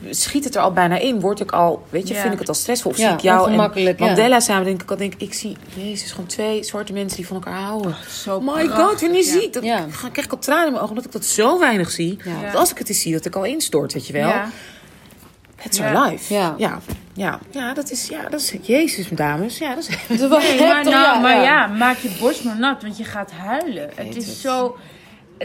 [0.10, 1.20] schiet het er al bijna in.
[1.20, 2.92] Word ik al, weet je, vind ik het al stressvol.
[2.92, 3.96] Of Ja, zie ik jou en.
[4.00, 4.66] Mandela samen.
[4.66, 7.60] Denk ik al, denk ik, ik zie, jezus, gewoon twee zwarte mensen die van elkaar
[7.62, 7.96] houden.
[8.24, 9.40] Zo Oh my prachtig, god, wanneer je ja.
[9.40, 9.78] ziet, dat Ja.
[9.80, 10.90] dan krijg ik al tranen in mijn ogen.
[10.96, 12.18] Omdat ik dat zo weinig zie.
[12.46, 14.28] Dat als ik het eens zie, dat ik al instort, weet je wel.
[14.28, 14.50] Ja.
[15.64, 15.94] It's Ja.
[15.94, 16.34] our life.
[16.34, 16.56] Ja.
[16.58, 16.80] Ja.
[17.14, 17.40] Ja.
[17.52, 19.58] ja, dat is, ja, dat is, jezus, dames.
[19.58, 21.42] Ja, dat is, Nee, maar, nou, ja, maar ja.
[21.44, 21.68] ja.
[21.68, 23.90] maak je borst maar nat, want je gaat huilen.
[23.96, 24.78] Het is zo...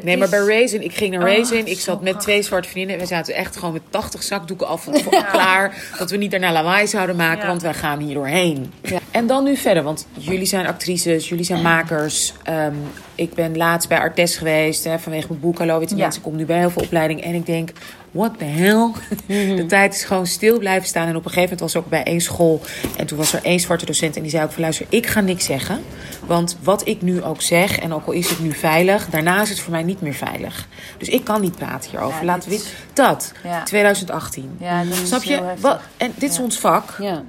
[0.03, 1.67] Nee, maar bij Raisin, ik ging naar Oh, Raisin.
[1.67, 3.07] Ik zat met twee zwarte vriendinnen.
[3.07, 5.75] We zaten echt gewoon met 80 zakdoeken van tevoren klaar.
[5.99, 7.47] Dat we niet daarna lawaai zouden maken, Ja.
[7.47, 8.73] want wij gaan hier doorheen.
[9.11, 12.33] En dan nu verder, want jullie zijn actrices, jullie zijn makers.
[12.43, 12.75] Ehm,
[13.15, 16.01] ik ben laatst bij Artes geweest hè, vanwege mijn boek Hallo Witte Ja.
[16.03, 16.21] Mensen.
[16.23, 17.25] Ik kom nu bij heel veel opleidingen.
[17.25, 17.71] En ik denk,
[18.11, 18.91] what the hell?
[19.57, 21.09] De tijd is gewoon stil blijven staan.
[21.09, 22.61] En op een gegeven moment was ik ook bij één school.
[22.97, 24.63] En toen was er één zwarte docent en die zei ook van...
[24.63, 25.83] luister, ik ga niks zeggen.
[26.27, 29.09] Want wat ik nu ook zeg, en ook al is het nu veilig...
[29.09, 30.69] daarna is het voor mij niet meer veilig.
[30.99, 32.19] Dus ik kan niet praten hierover.
[32.21, 32.65] Ja, Laten we.
[32.93, 33.63] Dat, Ja.
[33.63, 34.57] 2018.
[34.61, 35.43] Ja, Snap je?
[35.61, 37.23] Wat, en dit is ons vak, Ja.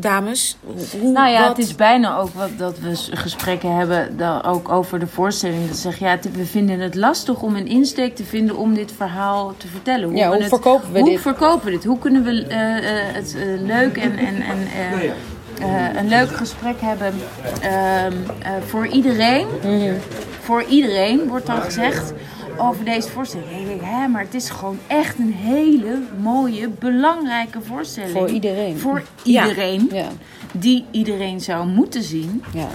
[0.00, 0.56] Dames.
[0.64, 4.42] Hoe- Hoe, Nou ja, wat- het is bijna ook wat dat we gesprekken hebben dan
[4.44, 5.68] ook over de voorstelling.
[5.68, 8.92] Dat zeg ja, het- we vinden het lastig om een insteek te vinden om dit
[8.96, 10.08] verhaal te vertellen.
[10.08, 11.20] Hoe Ja, we hoe het- verkopen we hoe dit?
[11.20, 11.84] verkopen we dit?
[11.84, 16.30] Hoe kunnen we eh, eh, het eh, leuk en, en, en eh, eh, een leuk
[16.36, 17.14] gesprek hebben
[17.60, 19.46] ehm, eh, voor iedereen?
[19.64, 19.94] Mhm.
[20.40, 22.12] Voor iedereen wordt dan gezegd
[22.60, 23.50] over deze voorstelling.
[23.50, 28.12] En ik denk, hè, maar het is gewoon echt een hele mooie, belangrijke voorstelling.
[28.12, 28.78] Voor iedereen.
[28.78, 30.06] Voor iedereen Ja.
[30.52, 32.42] die iedereen zou moeten zien.
[32.52, 32.66] Ja.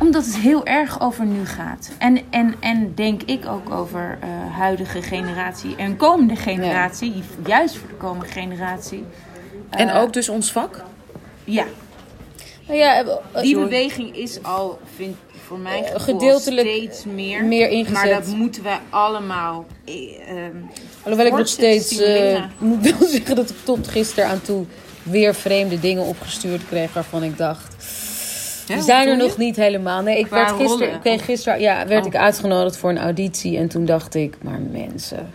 [0.00, 1.90] Omdat het heel erg over nu gaat.
[1.98, 7.22] En, en, en denk ik ook over eh huidige generatie en komende generatie.
[7.46, 9.04] Juist voor de komende generatie.
[9.70, 10.84] En Eh, ook dus ons vak?
[11.44, 11.64] Ja,
[12.66, 13.04] Nou ja, eh,
[13.42, 13.64] die sorry.
[13.68, 15.16] beweging is al, vind
[15.50, 17.44] voor mij Eh, gedeeltelijk steeds meer.
[17.44, 17.92] meer ingezet.
[17.94, 19.66] Maar dat moeten wij allemaal...
[19.84, 20.56] ehm,
[21.02, 22.50] Alhoewel ik nog steeds stimuleren.
[22.58, 24.64] moet wel zeggen dat ik tot gisteren aan toe
[25.02, 27.74] weer vreemde dingen opgestuurd kreeg waarvan ik dacht.
[28.68, 30.02] Hè, hoe zijn er nog niet helemaal.
[30.02, 31.00] Nee, ik Qua werd gisteren, rollen?
[31.00, 32.12] kreeg gisteren ja, werd Oh.
[32.12, 33.56] ik uitgenodigd voor een auditie.
[33.58, 35.30] En toen dacht ik, maar mensen,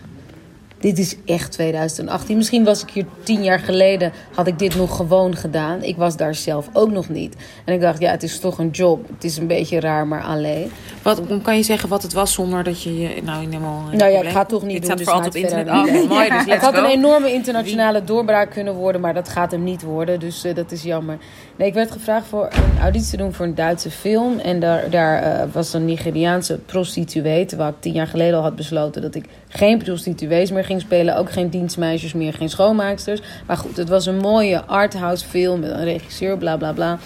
[0.86, 2.36] dit is echt 2018.
[2.36, 5.82] Misschien was ik hier tien jaar geleden, had ik dit nog gewoon gedaan.
[5.82, 7.36] Ik was daar zelf ook nog niet.
[7.64, 9.08] En ik dacht, ja, het is toch een job.
[9.14, 10.70] Het is een beetje raar, maar alleen.
[11.02, 13.82] Wat, kan je zeggen wat het was zonder dat je je nou helemaal...
[13.92, 14.84] Nou ja, ik ga het toch niet Dit doen.
[14.84, 15.68] staat dus voor altijd op internet.
[15.68, 19.64] Oh, mooi, dus Het had een enorme internationale doorbraak kunnen worden, maar dat gaat hem
[19.64, 20.20] niet worden.
[20.20, 21.18] Dus eh, dat is jammer.
[21.56, 24.38] Nee, ik werd gevraagd voor een auditie te doen voor een Duitse film.
[24.38, 27.44] En daar, daar eh, was een Nigeriaanse prostituee.
[27.44, 29.24] Terwijl ik tien jaar geleden al had besloten dat ik
[29.56, 31.16] geen prostituees meer ging spelen.
[31.16, 33.20] Ook geen dienstmeisjes meer, geen schoonmaaksters.
[33.46, 36.98] Maar goed, het was een mooie arthouse film met een regisseur, bla bla bla.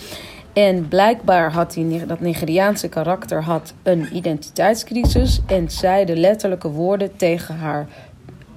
[0.52, 5.40] En blijkbaar had dat Nigeriaanse karakter had een identiteitscrisis.
[5.46, 7.86] En zei de letterlijke woorden tegen haar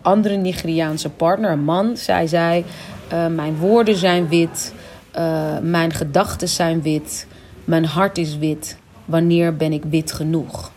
[0.02, 1.98] andere Nigeriaanse partner, een man.
[1.98, 2.66] Zij zei:
[3.08, 4.74] eh, Mijn woorden zijn wit,
[5.12, 7.28] eh, mijn gedachten zijn wit,
[7.66, 8.78] mijn hart is wit.
[9.06, 10.73] Wanneer ben ik wit genoeg?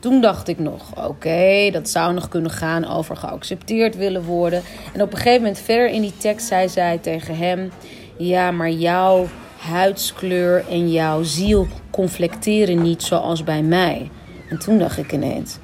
[0.00, 4.62] Toen dacht ik nog, oké, dat zou nog kunnen gaan over geaccepteerd willen worden.
[4.94, 7.70] En op een gegeven moment verder in die tekst zei zij tegen hem...
[8.16, 9.26] Ja, maar jouw
[9.58, 14.10] huidskleur en jouw ziel conflicteren niet zoals bij mij.
[14.48, 15.58] En toen dacht ik ineens...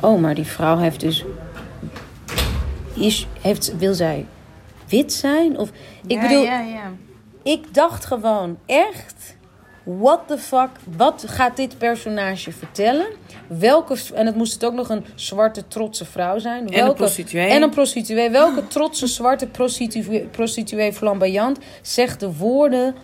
[0.00, 1.24] Oh, maar die vrouw heeft dus...
[2.94, 4.26] Is, heeft, wil zij
[4.88, 5.58] wit zijn?
[5.58, 5.70] Of,
[6.06, 6.92] ik ja, bedoel, ja, ja.
[7.42, 9.36] ik dacht gewoon echt,
[9.98, 13.06] what the fuck, wat gaat dit personage vertellen?
[13.46, 16.62] Welke, en het moest het ook nog een zwarte trotse vrouw zijn.
[16.62, 17.48] een Welke, prostituee.
[17.48, 18.30] En een prostituee.
[18.30, 22.94] Welke trotse zwarte prostituee, prostituee flamboyant zegt de woorden...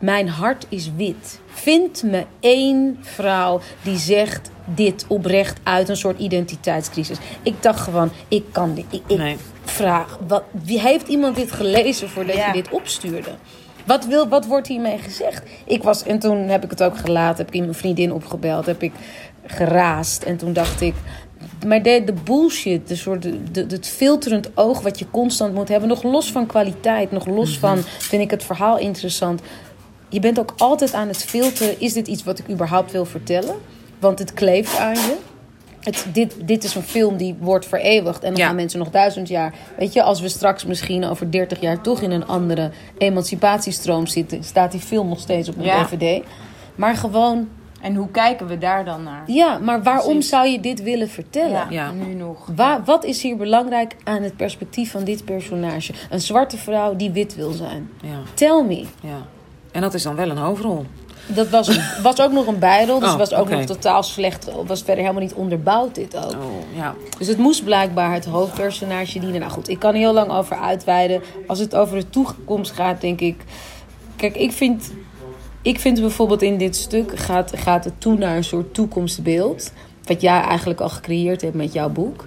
[0.00, 1.40] Mijn hart is wit.
[1.46, 7.16] Vind me één vrouw die zegt dit oprecht uit een soort identiteitscrisis.
[7.42, 8.84] Ik dacht gewoon, ik kan dit.
[8.90, 9.36] Ik, ik Nee.
[9.64, 12.46] vraag, wat, wie heeft iemand dit gelezen voordat Ja.
[12.46, 13.30] je dit opstuurde?
[13.86, 15.42] Wat, wil, wat wordt hiermee gezegd?
[15.64, 18.82] Ik was, en toen heb ik het ook gelaten, heb ik mijn vriendin opgebeld, heb
[18.82, 18.92] ik
[19.46, 20.22] geraasd.
[20.22, 20.94] En toen dacht ik,
[21.66, 25.68] maar de, de bullshit, de soort, de, de- het filterend oog wat je constant moet
[25.68, 29.40] hebben, nog los van kwaliteit, nog los van, vind ik het verhaal interessant.
[30.08, 33.54] Je bent ook altijd aan het filteren, is dit iets wat ik überhaupt wil vertellen?
[33.98, 35.16] Want het kleeft aan je.
[35.86, 38.22] Het, dit, dit is een film die wordt vereeuwigd.
[38.22, 38.46] En dan Ja.
[38.46, 39.54] gaan mensen nog duizend jaar.
[39.78, 44.44] Weet je, als we straks misschien over 30 jaar toch in een andere emancipatiestroom zitten,
[44.44, 45.84] staat die film nog steeds op een Ja.
[45.84, 46.24] DVD.
[46.74, 47.48] Maar gewoon,
[47.80, 49.22] En hoe kijken we daar dan naar?
[49.26, 50.28] ja, maar waarom Precies.
[50.28, 51.50] zou je dit willen vertellen?
[51.50, 51.90] Ja, Ja.
[51.90, 52.48] nu nog.
[52.56, 55.92] Waar, wat is hier belangrijk aan het perspectief van dit personage?
[56.10, 57.90] Een zwarte vrouw die wit wil zijn.
[58.02, 58.84] Ja, Tell me.
[59.02, 59.26] ja.
[59.72, 60.84] En dat is dan wel een hoofdrol.
[61.26, 64.50] Dat was, was ook nog een bijrol, dus Oh, was ook nog totaal slecht.
[64.66, 66.32] Was verder helemaal niet onderbouwd, dit ook.
[66.32, 66.94] Oh, ja.
[67.18, 69.40] Dus het moest blijkbaar het hoofdpersonage dienen.
[69.40, 71.22] Nou goed, ik kan er heel lang over uitweiden.
[71.46, 73.44] Als het over de toekomst gaat, denk ik.
[74.16, 74.92] Kijk, ik vind,
[75.62, 79.72] ik vind bijvoorbeeld in dit stuk gaat, gaat het toe naar een soort toekomstbeeld.
[80.04, 82.26] Wat jij eigenlijk al gecreëerd hebt met jouw boek.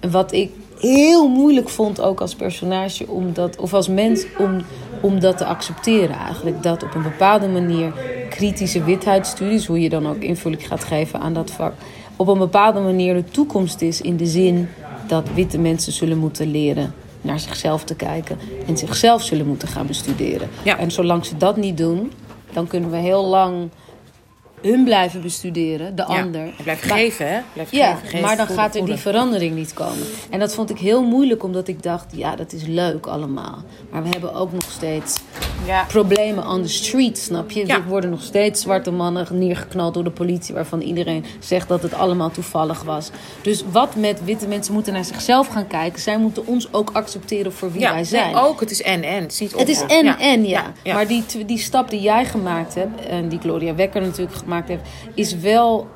[0.00, 4.62] En wat ik heel moeilijk vond ook als personage, om dat, of als mens, om,
[5.00, 6.62] om dat te accepteren eigenlijk.
[6.62, 7.92] Dat op een bepaalde manier
[8.36, 11.72] kritische witheidsstudies, hoe je dan ook invulling gaat geven aan dat vak,
[12.16, 14.00] op een bepaalde manier de toekomst is.
[14.00, 14.68] In de zin
[15.06, 18.38] dat witte mensen zullen moeten leren naar zichzelf te kijken.
[18.66, 20.48] En zichzelf zullen moeten gaan bestuderen.
[20.62, 20.78] Ja.
[20.78, 22.12] En zolang ze dat niet doen,
[22.52, 23.68] dan kunnen we heel lang
[24.62, 26.52] hun blijven bestuderen, de ander.
[26.62, 27.40] Blijf Maar- geven, hè?
[27.52, 30.06] Blijf ja, geven, maar dan gaat er die verandering niet komen.
[30.30, 33.58] En dat vond ik heel moeilijk, omdat ik dacht, ja, dat is leuk allemaal.
[33.90, 35.20] Maar we hebben ook nog steeds
[35.66, 35.84] Ja.
[35.84, 37.66] problemen on the street, snap je?
[37.66, 37.74] Ja.
[37.74, 40.54] Er worden nog steeds zwarte mannen neergeknald door de politie...
[40.54, 43.10] waarvan iedereen zegt dat het allemaal toevallig was.
[43.42, 46.00] Dus wat met witte mensen moeten naar zichzelf gaan kijken...
[46.00, 48.32] zij moeten ons ook accepteren voor wie Ja, wij zijn.
[48.32, 48.60] nee, ook.
[48.60, 49.22] Het is en en.
[49.22, 50.18] Het is niet Het is en ja.
[50.18, 50.72] en, ja.
[50.82, 50.94] ja.
[50.94, 54.82] Maar die, die stap die jij gemaakt hebt, en die Gloria Wekker natuurlijk gemaakt heeft,
[55.14, 55.88] is wel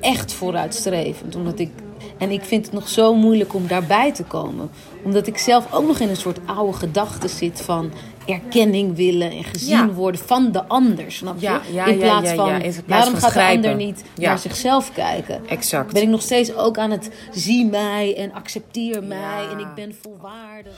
[0.00, 1.36] echt vooruitstrevend.
[1.36, 1.70] Omdat ik,
[2.18, 4.70] en ik vind het nog zo moeilijk om daarbij te komen.
[5.04, 7.90] Omdat ik zelf ook nog in een soort oude gedachte zit van
[8.26, 9.88] erkenning willen en gezien Ja.
[9.92, 11.46] worden van de ander, snap je?
[11.46, 12.54] Ja, ja, in plaats ja, van, ja.
[12.54, 14.28] In plaats waarom van gaat de ander niet Ja.
[14.28, 15.40] naar zichzelf kijken?
[15.48, 15.92] Exact.
[15.92, 19.94] Ben ik nog steeds ook aan het zie mij en accepteer mij en ik ben
[20.02, 20.76] volwaardig.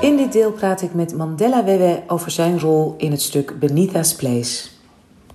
[0.00, 4.14] In dit deel praat ik met Mandela Wewe over zijn rol in het stuk Benita's
[4.14, 4.68] Place.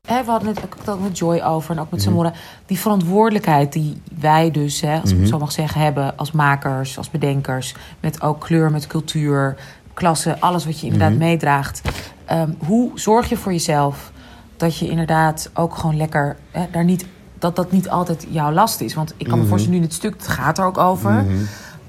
[0.08, 2.34] We hadden het ook met Joy over en ook met Samora.
[2.66, 6.98] Die verantwoordelijkheid die wij dus, hè, als ik het zo mag zeggen, hebben als makers,
[6.98, 7.76] als bedenkers.
[8.00, 9.56] Met ook kleur, met cultuur,
[9.94, 11.82] klasse, alles wat je inderdaad meedraagt.
[12.26, 14.12] Ehm, hoe zorg je voor jezelf
[14.58, 17.06] dat je inderdaad ook gewoon lekker hè, daar niet,
[17.40, 18.94] dat dat niet altijd jouw last is?
[18.94, 21.26] Want ik kan me voorstellen, nu in het stuk, het gaat er ook over.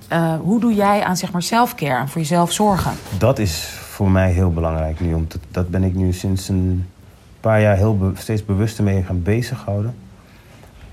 [0.09, 2.93] Eh, hoe doe jij aan zeg maar selfcare, aan voor jezelf zorgen?
[3.19, 5.15] Dat is voor mij heel belangrijk nu.
[5.15, 6.87] Omdat dat ben ik nu sinds een
[7.45, 9.95] paar jaar heel be- steeds bewuster mee gaan bezighouden.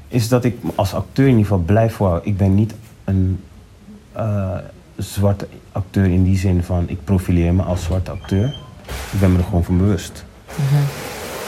[0.07, 2.29] Is dat ik als acteur in ieder geval blijf voorhouden.
[2.29, 2.73] Ik ben niet
[3.03, 3.39] een
[4.11, 4.57] eh,
[4.97, 8.45] zwarte acteur in die zin van ik profileer me als zwarte acteur.
[9.11, 10.25] Ik ben me er gewoon van bewust.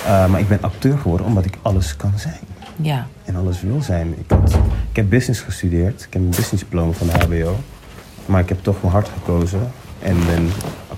[0.06, 2.40] Eh, maar ik ben acteur geworden omdat ik alles kan zijn.
[2.76, 3.08] Ja.
[3.26, 4.16] En alles wil zijn.
[4.20, 4.54] Ik, had,
[4.90, 6.04] ik heb business gestudeerd.
[6.04, 7.56] Ik heb een business diploma van de HBO.
[8.26, 9.72] Maar ik heb toch mijn hart gekozen.
[10.00, 10.50] En ben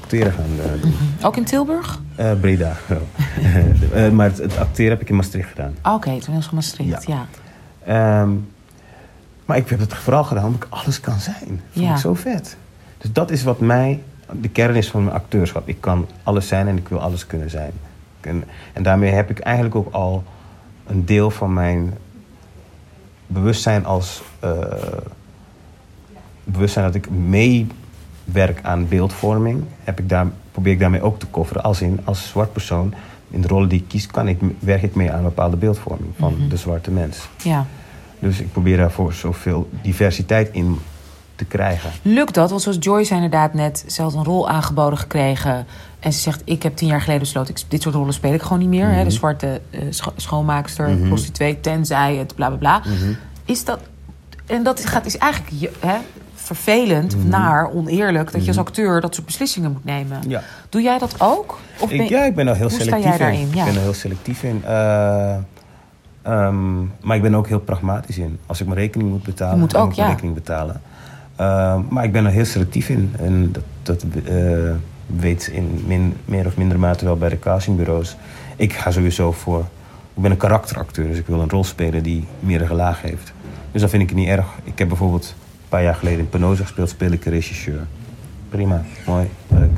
[0.05, 0.93] acteren gaan eh, doen.
[1.23, 2.01] Ook in Tilburg?
[2.15, 2.75] Eh, Breda.
[3.93, 5.75] Eh, maar het, het acteren heb ik in Maastricht gedaan.
[5.81, 7.25] Ah, Oké, toen was Maastricht, ja.
[7.85, 8.29] Ehm,
[9.45, 11.61] maar ik heb het vooral gedaan omdat ik alles kan zijn.
[11.71, 11.91] Vond Ja.
[11.93, 12.57] ik zo vet.
[12.97, 14.01] Dus dat is wat mij
[14.31, 15.67] de kern is van mijn acteurschap.
[15.67, 17.71] Ik kan alles zijn en ik wil alles kunnen zijn.
[18.21, 18.43] En,
[18.73, 20.23] en daarmee heb ik eigenlijk ook al
[20.87, 21.93] een deel van mijn
[23.27, 24.21] bewustzijn als
[26.43, 27.07] bewustzijn dat ik
[28.26, 31.63] meewerk aan beeldvorming, heb ik daar, probeer ik daarmee ook te kofferen.
[31.63, 32.93] Als in als zwart persoon
[33.30, 36.09] in de rollen die ik kies, kan ik, werk ik mee aan een bepaalde beeldvorming
[36.19, 37.28] van de zwarte mens.
[37.43, 37.65] ja.
[38.19, 40.80] Dus ik probeer daarvoor zoveel diversiteit in
[41.36, 41.89] te krijgen.
[42.01, 42.49] Lukt dat?
[42.49, 45.65] Want zoals Joy zei inderdaad net, ze had een rol aangeboden gekregen.
[45.99, 48.41] En ze zegt, ik heb tien jaar geleden besloten, ik, dit soort rollen speel ik
[48.41, 48.88] gewoon niet meer.
[48.89, 49.03] hè?
[49.03, 52.82] De zwarte eh, scho- schoonmaakster, prostituee, tenzij het bla bla bla.
[53.45, 53.80] Is dat,
[54.45, 55.95] en dat gaat, is eigenlijk hè,
[56.45, 58.31] vervelend, of naar, oneerlijk...
[58.31, 60.19] dat je als acteur dat soort beslissingen moet nemen.
[60.27, 60.41] Ja.
[60.69, 61.59] Doe jij dat ook?
[61.79, 63.19] Of ben- ja, ik ben daar heel hoe sta selectief in.
[63.19, 63.47] daarin?
[63.53, 63.59] Ja.
[63.59, 64.61] Ik ben er heel selectief in.
[64.65, 65.35] Eh,
[66.21, 68.39] ehm, maar ik ben er ook heel pragmatisch in.
[68.45, 70.81] Als ik mijn rekening moet betalen, moet ook, moet ik mijn rekening betalen.
[71.35, 73.13] Ehm, maar ik ben er heel selectief in.
[73.17, 74.35] En dat, dat eh,
[75.05, 78.15] weet in min, meer of mindere mate wel bij de castingbureaus.
[78.55, 79.59] Ik ga sowieso voor...
[80.15, 83.33] Ik ben een karakteracteur, dus ik wil een rol spelen die meerdere lagen heeft.
[83.71, 84.45] Dus dat vind ik niet erg.
[84.63, 85.35] Ik heb bijvoorbeeld
[85.70, 87.88] paar jaar geleden in Penosa gespeeld, speel ik een regisseur.
[88.49, 89.72] Prima, mooi, leuk.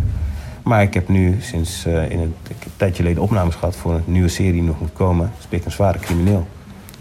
[0.63, 3.93] Maar ik heb nu sinds eh, in een, ik een tijdje geleden opnames gehad voor
[3.93, 5.31] een nieuwe serie die nog moet komen.
[5.39, 6.47] Speel ik een zware crimineel.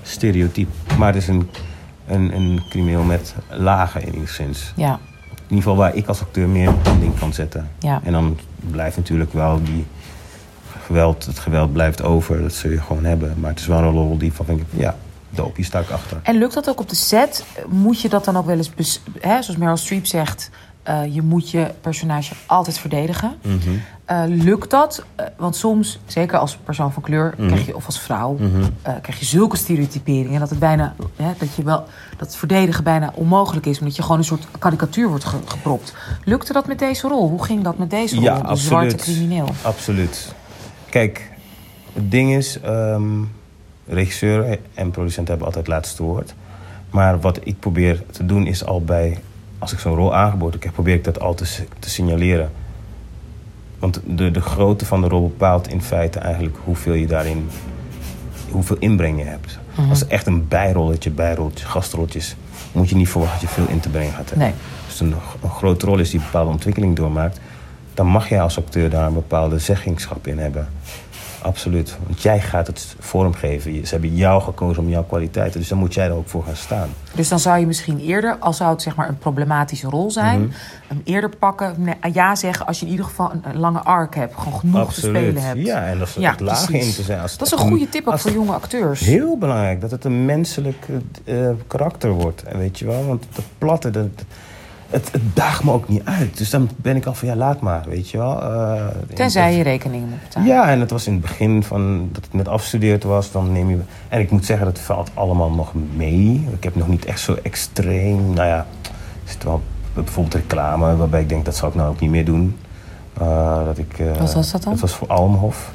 [0.03, 0.69] Stereotyp.
[0.99, 1.49] Maar het is een,
[2.07, 4.73] een, een crimineel met lagen enigszins.
[4.77, 4.93] Ja,
[5.33, 7.69] In ieder geval waar ik als acteur meer een ding kan zetten.
[7.79, 8.01] Ja.
[8.05, 8.39] En dan
[8.71, 9.87] blijft natuurlijk wel die
[10.85, 12.43] geweld, het geweld blijft over.
[12.43, 13.35] Dat zul je gewoon hebben.
[13.39, 14.97] Maar het is wel een rol die van, denk ik, ja,
[15.37, 16.21] doop, hier sta ik achter.
[16.23, 17.45] En lukt dat ook op de set?
[17.69, 20.51] Moet je dat dan ook wel eens, hè, zoals Meryl Streep zegt,
[20.83, 23.35] eh, je moet je personage altijd verdedigen.
[24.05, 25.05] Eh, lukt dat?
[25.15, 28.37] Eh, want soms, zeker als persoon van kleur, krijg je, of als vrouw,
[28.83, 31.85] eh, krijg je zulke stereotyperingen dat het bijna, hè, dat je wel,
[32.17, 35.95] dat het verdedigen bijna onmogelijk is, omdat je gewoon een soort karikatuur wordt ge- gepropt.
[36.25, 37.29] Lukte dat met deze rol?
[37.29, 38.25] Hoe ging dat met deze rol?
[38.43, 39.49] de zwarte crimineel.
[39.63, 40.35] Absoluut.
[40.91, 41.31] Kijk,
[41.93, 43.03] het ding is, ehm,
[43.87, 46.35] regisseur en producent hebben altijd het laatste woord.
[46.91, 49.19] Maar wat ik probeer te doen is al bij,
[49.59, 52.51] als ik zo'n rol aangeboden krijg, probeer ik dat al te, signaleren.
[53.79, 57.49] Want de, de grootte van de rol bepaalt in feite eigenlijk hoeveel je daarin,
[58.51, 59.59] hoeveel inbreng je hebt.
[59.89, 62.37] Als het echt een bijrolletje, bijrolletje, gastrolletjes,
[62.73, 64.47] moet je niet verwachten dat je veel in te brengen gaat hebben.
[64.47, 64.57] Nee.
[64.85, 67.41] Als het een, een grote rol is die een bepaalde ontwikkeling doormaakt,
[67.95, 70.69] dan mag jij als acteur daar een bepaalde zeggingschap in hebben.
[71.43, 71.97] Absoluut.
[72.07, 73.75] Want jij gaat het vormgeven.
[73.75, 75.61] Je- Ze hebben jou gekozen om jouw kwaliteiten.
[75.61, 76.89] Dus dan moet jij er ook voor gaan staan.
[77.15, 80.41] Dus dan zou je misschien eerder, al zou het zeg maar een problematische rol zijn,
[80.41, 80.51] Mhm.
[80.87, 81.75] hem eerder pakken,
[82.13, 85.43] ja zeggen als je in ieder geval een, lange arc hebt, gewoon genoeg te spelen
[85.43, 85.61] hebt.
[85.67, 86.89] Ja, en dat is Ja, lager precies.
[86.89, 87.21] in te zijn.
[87.21, 89.01] Als het Dat is een goede tip ook voor het- jonge acteurs.
[89.01, 90.87] Heel belangrijk, dat het een menselijk
[91.25, 92.43] eh, karakter wordt.
[92.43, 94.09] En weet je wel, want dat platte, dat,
[94.91, 96.39] het, het daagt me ook niet uit.
[96.39, 98.43] Dus dan ben ik al van, ja, laat maar, weet je wel.
[98.43, 100.49] Eh, Tenzij je rekeningen moet betalen.
[100.49, 103.33] Ja, en het was in het begin van dat ik net afgestudeerd was.
[103.33, 103.79] Dan neem je.
[104.09, 106.47] En ik moet zeggen, dat valt allemaal nog mee.
[106.53, 108.33] Ik heb nog niet echt zo extreem.
[108.33, 109.63] Nou ja, er zit wel
[109.95, 112.57] bijvoorbeeld reclame waarbij ik denk dat zal ik nou ook niet meer doen.
[113.19, 114.73] Eh, dat ik, eh, Wat was dat dan?
[114.73, 115.71] Dat was voor Almhof.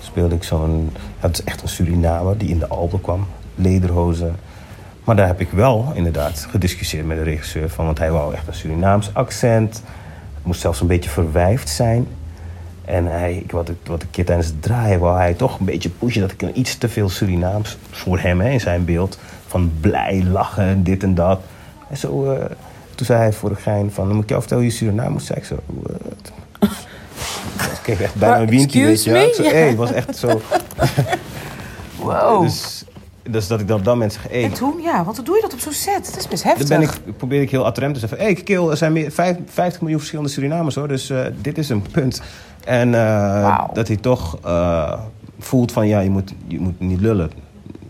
[0.00, 0.90] Speelde ik zo'n.
[1.18, 3.26] Het is echt een Surinamer die in de Alpen kwam.
[3.54, 4.36] Lederhozen.
[5.08, 8.46] Maar daar heb ik wel inderdaad gediscussieerd met de regisseur van, want hij wou echt
[8.46, 9.82] een Surinaams accent.
[10.34, 12.06] Het moest zelfs een beetje verwijfd zijn.
[12.84, 15.64] En hij, ik, wat, ik, wat een keer tijdens het draaien wou hij toch een
[15.64, 19.18] beetje pushen dat ik een iets te veel Surinaams voor hem hè, in zijn beeld.
[19.46, 21.40] Van blij, lachen, dit en dat.
[21.90, 22.44] En zo, eh,
[22.94, 25.26] toen zei hij voor de gein van, moet ik jou vertellen je Surinaam moest?
[25.26, 26.32] Zei ik zo, what?
[27.60, 29.22] Ik kreeg echt bijna een windje, weet Excuse je wel.
[29.22, 29.28] me?
[29.28, 29.50] Ik zo, Ja.
[29.50, 30.40] hey, het was echt zo.
[32.02, 32.42] Wow.
[32.42, 32.77] Dus,
[33.30, 35.34] dus dat ik dan op dat moment zeg, hey, En toen, ja, want hoe doe
[35.36, 36.04] je dat op zo'n set?
[36.04, 36.68] Dat is best heftig.
[36.68, 38.18] dan ben ik, probeer ik heel attrem te zeggen.
[38.18, 40.88] Hé, hey, kill, er zijn meer, vijf- 50 miljoen verschillende Surinamers hoor.
[40.88, 42.22] Dus eh, dit is een punt.
[42.64, 44.92] En eh, dat hij toch eh,
[45.38, 47.30] voelt van ja, je moet, je moet niet lullen.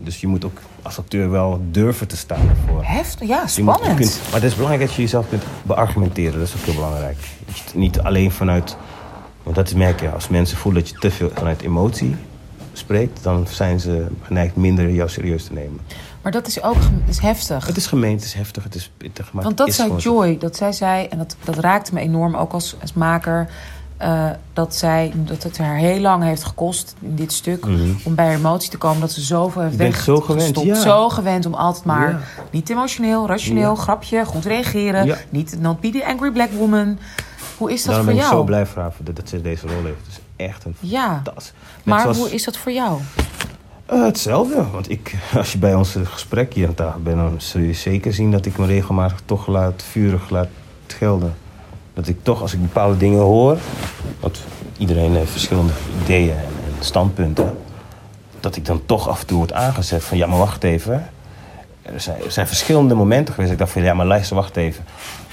[0.03, 2.83] Dus je moet ook als acteur wel durven te staan ervoor.
[2.83, 3.99] Heftig, ja, Je moet- je spannend.
[3.99, 6.39] kunt- maar het is belangrijk dat je jezelf kunt beargumenteren.
[6.39, 7.17] Dat is ook heel belangrijk.
[7.73, 8.77] Niet alleen vanuit...
[9.43, 12.15] Want dat merk je, als mensen voelen dat je te veel vanuit emotie
[12.79, 13.23] spreekt...
[13.23, 15.79] dan zijn ze geneigd minder jou serieus te nemen.
[16.21, 16.75] Maar dat is ook
[17.07, 17.65] is heftig.
[17.67, 19.33] Het is gemeen, het is heftig, het is pittig.
[19.33, 19.95] Maar Want dat zei.
[19.95, 23.49] Joy, dat zij zei, en dat, dat raakte me enorm ook als, als maker.
[23.97, 27.89] eh, dat, zij, dat het haar heel lang heeft gekost in dit stuk Mhm.
[28.03, 28.99] om bij haar emotie te komen.
[29.01, 30.75] Dat ze zoveel heeft zo gewend, ja.
[30.75, 32.19] Zo gewend om altijd maar Ja.
[32.51, 33.81] niet emotioneel, rationeel, Ja.
[33.81, 35.17] grapje, goed reageren.
[35.29, 36.99] Niet not be the angry black woman.
[37.57, 38.39] Hoe is dat Daarom voor ben ik jou?
[38.41, 40.07] zo blij voor haar dat, dat ze deze rol heeft.
[40.09, 41.51] Is echt een Ja, tas.
[41.75, 42.99] Net maar zoals- hoe is dat voor jou?
[43.85, 44.69] Eh, hetzelfde.
[44.71, 48.13] Want ik, als je bij ons gesprek hier aan tafel bent, dan zul je zeker
[48.13, 50.47] zien dat ik me regelmatig toch laat, vurig laat
[50.87, 51.35] gelden.
[51.93, 53.57] Dat ik toch, als ik bepaalde dingen hoor,
[54.19, 54.39] want
[54.77, 55.73] iedereen heeft verschillende
[56.03, 56.37] ideeën en,
[56.77, 57.57] en standpunten,
[58.39, 61.09] dat ik dan toch af en toe word aangezet van, ja, maar wacht even.
[61.81, 63.51] Er zijn, er zijn verschillende momenten geweest.
[63.51, 64.85] dat Ik dacht van, ja, maar luister, wacht even.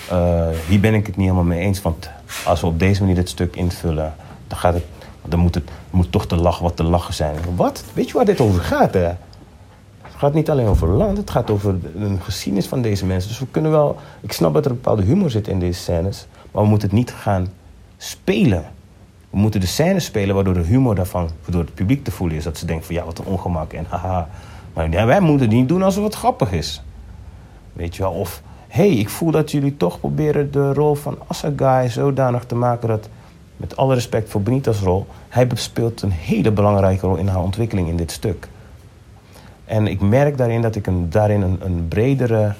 [0.09, 1.83] Eh, hier ben ik het niet helemaal mee eens.
[1.83, 2.11] Want
[2.45, 4.15] als we op deze manier dit stuk invullen,
[4.47, 4.85] dan gaat het,
[5.29, 7.37] dan moet het moet toch te lachen wat te lachen zijn.
[7.57, 7.85] Wat?
[7.93, 9.01] Weet je waar dit over gaat, hè?
[10.03, 13.29] Het gaat niet alleen over land, het gaat over de- een geschiedenis van deze mensen.
[13.31, 13.97] Dus we kunnen wel...
[14.21, 16.97] Ik snap dat er een bepaalde humor zit in deze scènes, maar we moeten het
[16.99, 17.49] niet gaan
[17.97, 18.65] spelen.
[19.31, 22.45] We moeten de scènes spelen waardoor de humor daarvan door het publiek te voelen is.
[22.45, 24.29] Dat ze denken van ja, wat een ongemak en haha.
[24.75, 26.83] Maar wij moeten het niet doen alsof het grappig is.
[27.73, 28.13] Weet je wel?
[28.13, 32.89] Of, hey, ik voel dat jullie toch proberen de rol van Assagai zodanig te maken
[32.89, 33.09] dat...
[33.57, 37.89] Met alle respect voor Benita's rol, hij speelt een hele belangrijke rol in haar ontwikkeling
[37.89, 38.49] in dit stuk.
[39.65, 42.55] En ik merk daarin dat ik een, daarin een, een bredere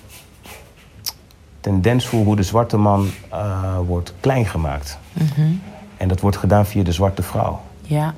[1.61, 4.99] tendens voel hoe de zwarte man eh, wordt klein gemaakt.
[5.97, 7.61] En dat wordt gedaan via de zwarte vrouw.
[7.83, 8.15] Ja,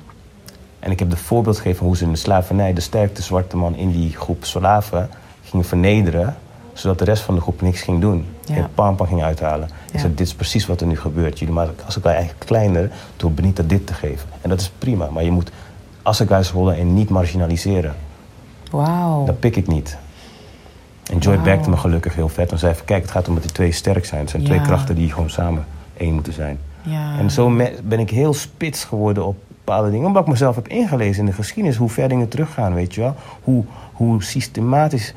[0.79, 3.75] En ik heb het voorbeeld gegeven hoe ze in de slavernij de sterkste zwarte man
[3.75, 5.11] in die groep slaven
[5.43, 6.37] gingen vernederen,
[6.79, 8.27] zodat de rest van de groep niks ging doen.
[8.45, 8.55] Ja.
[8.55, 9.69] En pampa ging uithalen.
[9.69, 9.93] Ja.
[9.93, 11.39] Ik zei, dit is precies wat er nu gebeurt.
[11.39, 14.29] Jullie maken Assegai eigenlijk kleiner door Benita dit te geven.
[14.41, 15.51] En dat is prima, maar je moet
[16.03, 17.95] Assegai's rollen en niet marginaliseren.
[18.71, 19.25] wauw.
[19.25, 19.97] Dat pik ik niet.
[21.11, 22.53] En Joy werkte me gelukkig heel vet.
[22.53, 24.21] En zei van, kijk, het gaat om dat die twee sterk zijn.
[24.21, 25.67] Het zijn twee krachten die gewoon samen
[25.97, 26.59] één moeten zijn.
[26.83, 27.19] Ja.
[27.19, 30.07] En zo ben ik heel spits geworden op bepaalde dingen.
[30.07, 31.77] Omdat ik mezelf heb ingelezen in de geschiedenis.
[31.77, 33.15] Hoe ver dingen teruggaan, weet je wel.
[33.43, 35.15] Hoe, hoe systematisch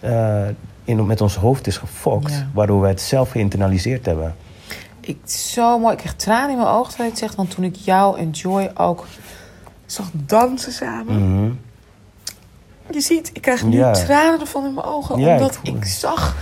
[0.00, 0.42] eh,
[0.84, 2.32] in, met ons hoofd is gefokt.
[2.32, 2.48] Ja.
[2.54, 4.36] Waardoor we het zelf geïnternaliseerd hebben.
[5.00, 5.92] Ik, zo mooi.
[5.92, 7.34] Ik krijg tranen in mijn ogen terwijl je het zegt.
[7.34, 9.06] Want toen ik jou en Joy ook
[9.86, 11.34] zag dansen samen.
[11.34, 11.50] Mhm.
[12.90, 13.92] Je ziet, ik krijg nu Ja.
[13.92, 15.18] tranen ervan in mijn ogen.
[15.18, 16.36] Ja, omdat ik zag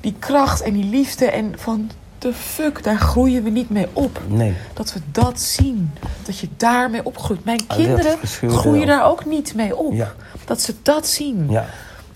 [0.00, 1.24] die kracht en die liefde.
[1.30, 4.20] En van de fuck, daar groeien we niet mee op.
[4.28, 4.54] Nee.
[4.74, 5.90] Dat we dat zien.
[6.22, 7.44] Dat je daarmee opgroeit.
[7.44, 8.18] Mijn Ah, kinderen
[8.48, 9.92] groeien daar ook niet mee op.
[9.92, 10.14] Ja.
[10.44, 11.50] Dat ze dat zien.
[11.50, 11.66] Ja.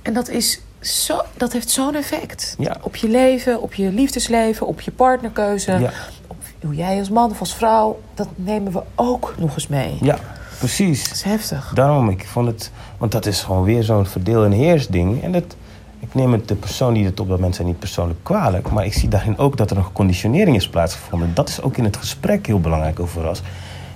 [0.03, 2.55] En dat, is zo, dat heeft zo'n effect.
[2.59, 2.77] Ja.
[2.81, 5.73] Op je leven, op je liefdesleven, op je partnerkeuze.
[5.73, 5.91] Ja.
[6.27, 9.99] Op hoe jij als man of als vrouw, dat nemen we ook nog eens mee.
[10.01, 10.19] ja,
[10.59, 11.05] precies.
[11.05, 11.73] Dat is heftig.
[11.75, 12.71] Daarom, ik vond het...
[12.99, 15.23] Want dat is gewoon weer zo'n verdeel- en heersding.
[15.23, 15.57] En dat,
[15.99, 18.71] ik neem het de persoon die het op dat moment zijn niet persoonlijk kwalijk.
[18.71, 21.35] Maar ik zie daarin ook dat er een conditionering is plaatsgevonden.
[21.35, 23.43] Dat is ook in het gesprek heel belangrijk over ras.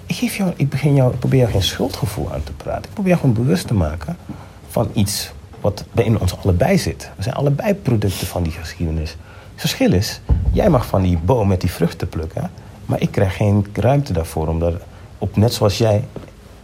[0.06, 2.84] Ik, geef jou, ik, begin jou, ik probeer jou geen schuldgevoel aan te praten.
[2.84, 4.16] Ik probeer jou gewoon bewust te maken
[4.68, 5.32] van iets
[5.66, 7.10] wat in ons allebei zit.
[7.16, 9.10] We zijn allebei producten van die geschiedenis.
[9.10, 10.20] Het verschil is,
[10.52, 12.50] jij mag van die boom met die vruchten plukken,
[12.84, 14.74] maar ik krijg geen ruimte daarvoor, omdat
[15.18, 16.04] op net zoals jij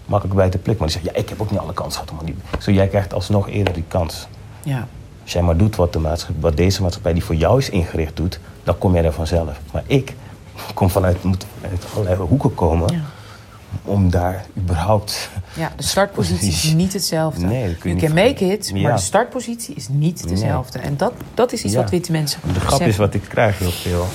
[0.05, 0.85] makkelijk bij te plukken.
[0.85, 2.11] Maar die zegt, ja, ik heb ook niet alle kans gehad.
[2.11, 2.35] om die...
[2.59, 4.27] Zo, jij krijgt alsnog eerder die kans.
[4.63, 4.89] Ja.
[5.23, 8.17] Als jij maar doet wat, de maatschappij, wat deze maatschappij die voor jou is ingericht
[8.17, 9.61] doet, dan kom jij er vanzelf.
[9.73, 10.15] Maar ik
[10.75, 13.01] kom vanuit, moet uit allerlei hoeken komen Ja.
[13.85, 15.31] Om daar überhaupt...
[15.55, 17.47] Ja, de startpositie is niet hetzelfde.
[17.47, 20.79] Nee, dat kun je you can make it, maar de startpositie is niet dezelfde.
[20.79, 21.81] En dat, dat is iets Ja.
[21.81, 24.07] wat witte mensen De grap is wat ik krijg heel veel,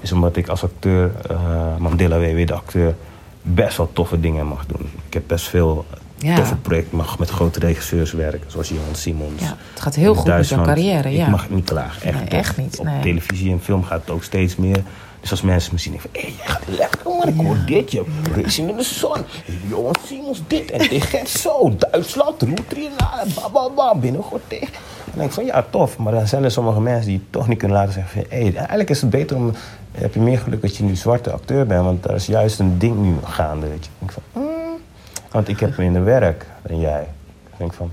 [0.00, 2.94] is omdat ik als acteur, eh Mandela WW, de acteur,
[3.42, 4.90] best wel toffe dingen mag doen.
[5.06, 5.84] Ik heb best veel
[6.16, 6.34] Ja.
[6.36, 9.40] toffe projecten, mag met grote regisseurs werken, zoals Johan Simons.
[9.40, 11.24] Ja, het gaat heel goed met jouw carrière, ja.
[11.24, 12.18] Ik mag niet klagen, echt.
[12.18, 13.00] Nee, echt niet, Op nee.
[13.00, 14.82] televisie en film gaat het ook steeds meer.
[15.24, 17.28] Dus als mensen me zien, denken van, hé, jij gaat lekker, man.
[17.28, 18.04] Ik hoor dit, je
[18.34, 19.24] Racing in the Sun.
[19.68, 21.76] Johan Simons dit en dit zo.
[21.78, 24.66] Duitsland, Roetri, ba, ba, ba, binnenkort tegen.
[24.66, 24.72] En
[25.04, 25.98] dan denk ik van, ja, tof.
[25.98, 28.90] Maar dan zijn er sommige mensen die toch niet kunnen laten zeggen van, hé, eigenlijk
[28.90, 29.52] is het beter om,
[29.92, 32.78] heb je meer geluk dat je nu zwarte acteur bent, want daar is juist een
[32.78, 33.90] ding nu gaande, weet je.
[33.90, 34.80] Ik denk van, hmm,
[35.30, 37.02] want ik heb minder werk dan jij.
[37.50, 37.90] Ik denk van,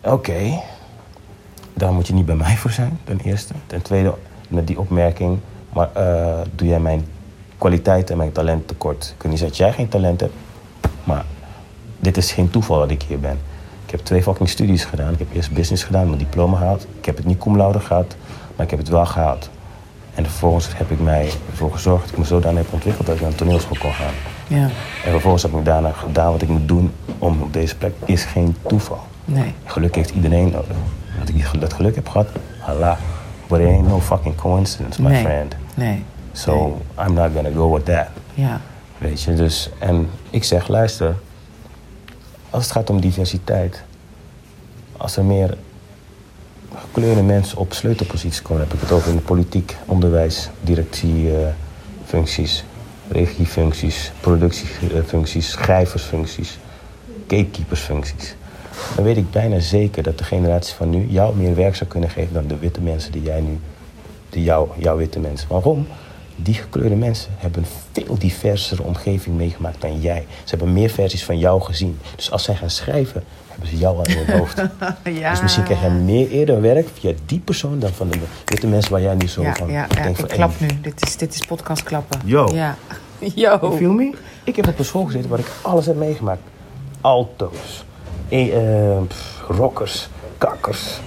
[0.00, 0.60] oké,
[1.74, 3.54] daar moet je niet bij mij voor zijn, ten eerste.
[3.66, 4.14] Ten tweede,
[4.48, 5.38] met die opmerking,
[5.76, 7.06] maar eh, doe jij mijn
[7.58, 9.04] kwaliteit en mijn talent tekort.
[9.04, 10.32] Ik kan niet dat jij geen talent hebt,
[11.04, 11.24] maar
[11.98, 13.38] dit is geen toeval dat ik hier ben.
[13.84, 15.12] Ik heb twee fucking studies gedaan.
[15.12, 16.86] Ik heb eerst business gedaan, mijn diploma gehaald.
[16.98, 18.16] Ik heb het niet cum laude gehad,
[18.56, 19.50] maar ik heb het wel gehaald.
[20.14, 23.20] En vervolgens heb ik mij ervoor gezorgd dat ik me zodanig heb ontwikkeld dat ik
[23.20, 24.12] naar een toneelschool kon gaan.
[24.46, 24.62] Ja,
[25.04, 27.92] En vervolgens heb ik daarna gedaan wat ik moet doen om op deze plek.
[28.04, 29.00] Is geen toeval.
[29.24, 29.54] nee.
[29.64, 30.76] Geluk heeft iedereen nodig.
[31.18, 32.28] Dat ik dat geluk heb gehad,
[32.66, 32.98] Allah.
[33.48, 35.22] But it ain't no fucking coincidence, my Nee.
[35.22, 35.56] friend.
[35.74, 36.04] Nee.
[36.32, 38.08] So I'm not gonna go with that.
[38.34, 38.60] Ja.
[38.98, 39.70] Weet je, dus.
[39.78, 41.14] En ik zeg, luister.
[42.50, 43.82] Als het gaat om diversiteit.
[44.96, 45.56] Als er meer
[46.74, 52.64] gekleurde mensen op sleutelposities komen, heb ik het over in de politiek, onderwijs, directiefuncties,
[53.08, 56.58] regiefuncties, productiefuncties, schrijversfuncties,
[57.28, 58.34] gatekeepersfuncties.
[58.94, 62.10] Dan weet ik bijna zeker dat de generatie van nu jou meer werk zou kunnen
[62.10, 63.58] geven dan de witte mensen die jij nu,
[64.28, 65.48] die jou, jouw witte mensen.
[65.48, 65.86] Waarom?
[66.36, 67.68] Die gekleurde mensen hebben een
[68.04, 70.26] veel diversere omgeving meegemaakt dan jij.
[70.44, 71.98] Ze hebben meer versies van jou gezien.
[72.16, 74.62] Dus als zij gaan schrijven, hebben ze jou al in hun hoofd.
[75.04, 75.30] Ja.
[75.30, 78.92] Dus misschien krijg jij meer eerder werk via die persoon dan van de witte mensen
[78.92, 80.02] waar jij nu zo Ja, van ja, ja.
[80.02, 80.68] denkt ik van, klap nu.
[80.82, 82.20] Dit is, dit is podcast klappen.
[82.24, 82.48] Yo.
[82.54, 82.76] Ja.
[83.34, 83.72] Yo.
[83.76, 84.14] Feel me?
[84.44, 86.40] Ik heb op een school gezeten waar ik alles heb meegemaakt.
[87.00, 87.84] Alto's,
[88.28, 90.08] eh, pff, rockers,
[90.38, 91.00] kakkers,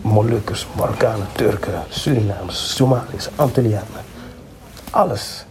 [0.00, 4.04] Molukkers, Marokkanen, Turken, Surinamers, Somaliërs, Antillianen.
[4.90, 5.44] Alles.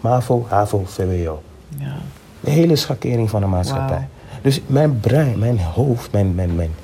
[0.00, 1.42] MAVO, HAVO, VWO.
[1.78, 1.94] Ja.
[2.40, 4.08] De hele schakering van de maatschappij.
[4.42, 6.74] Dus mijn brein, mijn hoofd, mijn, mijn, mijn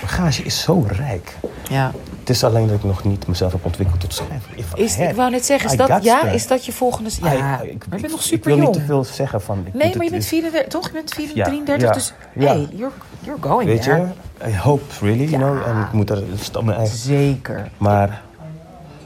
[0.00, 1.36] bagage is zo rijk.
[1.68, 1.92] ja.
[2.24, 4.50] Het is alleen dat ik nog niet mezelf heb ontwikkeld tot schrijver.
[4.74, 7.10] Is, ik wou net zeggen, is I dat, ja, is dat je volgende...
[7.22, 8.76] Ja, Ah, maar ik- ik- je bent ik- nog Ik super wil niet jong.
[8.76, 9.62] te veel zeggen van...
[9.66, 10.86] ik Nee, maar je bent 34, toch?
[10.86, 12.12] Je bent 34, Ja, 33, ja, dus
[12.44, 12.46] ja.
[12.52, 14.06] hey, you're, you're going Weet there.
[14.44, 15.66] je, I hope really, you know.
[15.68, 16.22] En ik moet er
[16.56, 16.96] op mijn eigen...
[16.98, 17.70] Zeker.
[17.78, 18.22] Maar,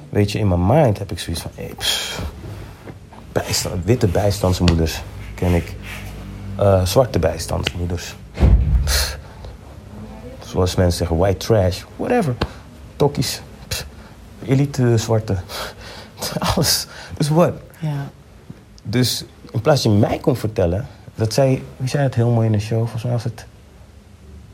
[0.08, 1.50] weet je, in mijn mind heb ik zoiets van...
[1.54, 2.22] Hey, pff,
[3.32, 5.02] bijstand, witte bijstandsmoeders
[5.34, 5.74] ken ik.
[6.56, 8.14] Eh, zwarte bijstandsmoeders.
[8.84, 9.18] Pff,
[10.46, 12.34] zoals mensen zeggen, white trash, whatever.
[12.98, 13.40] Tokkies.
[13.68, 13.86] Pff,
[14.44, 15.36] elite zwarte.
[16.54, 16.86] Alles.
[17.16, 17.52] Dus wat?
[17.78, 18.10] Ja.
[18.82, 22.46] Dus in plaats dat je mij kon vertellen, dat zei, wie zei het heel mooi
[22.46, 23.46] in de show, volgens mij was het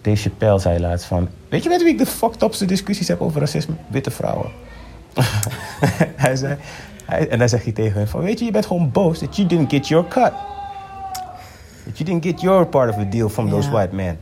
[0.00, 3.20] Dave Chappelle zei laatst van, weet je met wie ik de fucked upste discussies heb
[3.20, 3.74] over racisme?
[3.88, 4.50] Witte vrouwen.
[6.24, 6.56] hij zei,
[7.04, 9.36] hij, en dan zegt hij tegen hem van, weet je, je bent gewoon boos that
[9.36, 10.32] you didn't get your cut.
[11.84, 14.18] That you didn't get your part of the deal from those white men.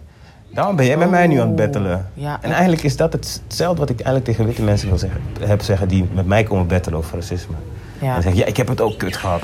[0.55, 2.07] Daarom ben jij met mij nu aan het Oh, battelen.
[2.14, 2.38] ja.
[2.42, 5.62] En eigenlijk is dat het- hetzelfde wat ik eigenlijk tegen witte mensen wil zeggen, heb
[5.62, 7.55] zeggen die met mij komen battelen over racisme.
[8.00, 8.16] Ja.
[8.16, 9.42] En zeggen, ja, ik heb het ook kut gehad.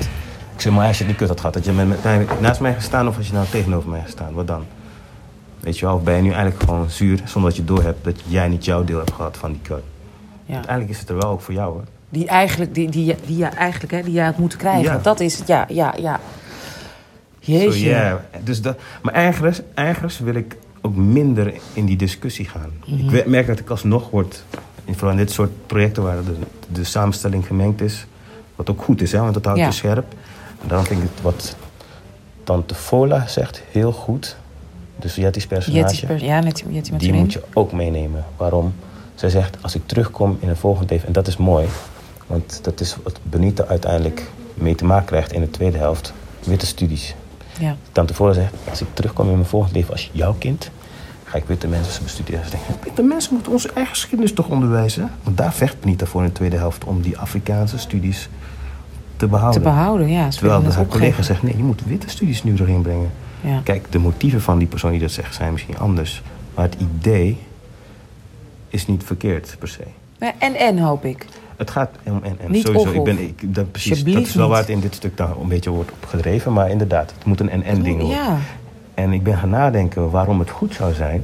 [0.55, 2.59] Ik zeg, maar als je het niet kut had gehad, had je met, mij naast
[2.59, 4.65] mij gestaan of als je nou tegenover mij gestaan, wat dan?
[5.59, 8.15] Weet je wel, of ben je nu eigenlijk gewoon zuur zonder dat je doorhebt dat
[8.27, 9.83] jij niet jouw deel hebt gehad van die kut?
[10.45, 10.53] ja.
[10.53, 11.83] Uiteindelijk is het er wel ook voor jou hoor.
[12.09, 14.83] Die eigenlijk, die, die, die, je eigenlijk, hè, die jij had moeten krijgen.
[14.83, 14.99] Ja.
[15.03, 16.19] Dat is het, ja, ja, ja.
[17.39, 17.89] Jeetje.
[17.89, 18.21] ja.
[18.43, 22.71] dus dat, maar ergens, ergens wil ik ook minder in die discussie gaan.
[22.85, 24.43] Ik we- merk dat ik alsnog word,
[24.85, 26.35] in- vooral in dit soort projecten waar de,
[26.71, 28.05] de samenstelling gemengd is,
[28.55, 29.65] wat ook goed is, hè, want dat houdt Ja.
[29.65, 30.13] je scherp.
[30.61, 31.55] En daarom vind ik het wat
[32.43, 34.37] Tante Fola zegt heel goed.
[34.99, 35.79] Dus Jetty's personage.
[35.81, 38.25] Jetty, per- ja, net, Jetty met die moet je ook meenemen.
[38.37, 38.73] Waarom?
[39.15, 41.67] Zij zegt, als ik terugkom in een volgend leven, en dat is mooi,
[42.27, 46.13] want dat is wat Benita uiteindelijk mee te maken krijgt in de tweede helft.
[46.43, 47.15] Witte studies.
[47.59, 47.75] Ja.
[47.91, 50.71] Dan tevoren zegt, als ik terugkom in mijn volgend leven als jouw kind,
[51.23, 52.43] ga ik witte mensen bestuderen.
[52.83, 55.11] Witte mensen moeten onze eigen geschiedenis toch onderwijzen?
[55.23, 58.29] Want daar vecht Benita voor in de tweede helft om die Afrikaanse studies
[59.17, 59.61] te behouden.
[59.61, 60.29] Te behouden, ja.
[60.29, 63.11] Terwijl haar collega zegt, nee, je moet witte studies nu erin brengen.
[63.41, 63.61] Ja.
[63.63, 66.21] Kijk, de motieven van die persoon die dat zegt zijn misschien anders.
[66.55, 67.37] Maar het idee
[68.67, 69.83] is niet verkeerd per se.
[70.19, 71.25] Ja, En en, hoop ik.
[71.59, 72.51] Het gaat om en en.
[72.51, 74.51] Niet Sowieso, of, ik ben, ik, dat, precies, dat is wel niet.
[74.51, 76.53] waar het in dit stuk dan een beetje wordt opgedreven.
[76.53, 78.17] Maar inderdaad, het moet een en en ding worden.
[78.17, 78.37] Ja.
[78.93, 81.23] En ik ben gaan nadenken waarom het goed zou zijn.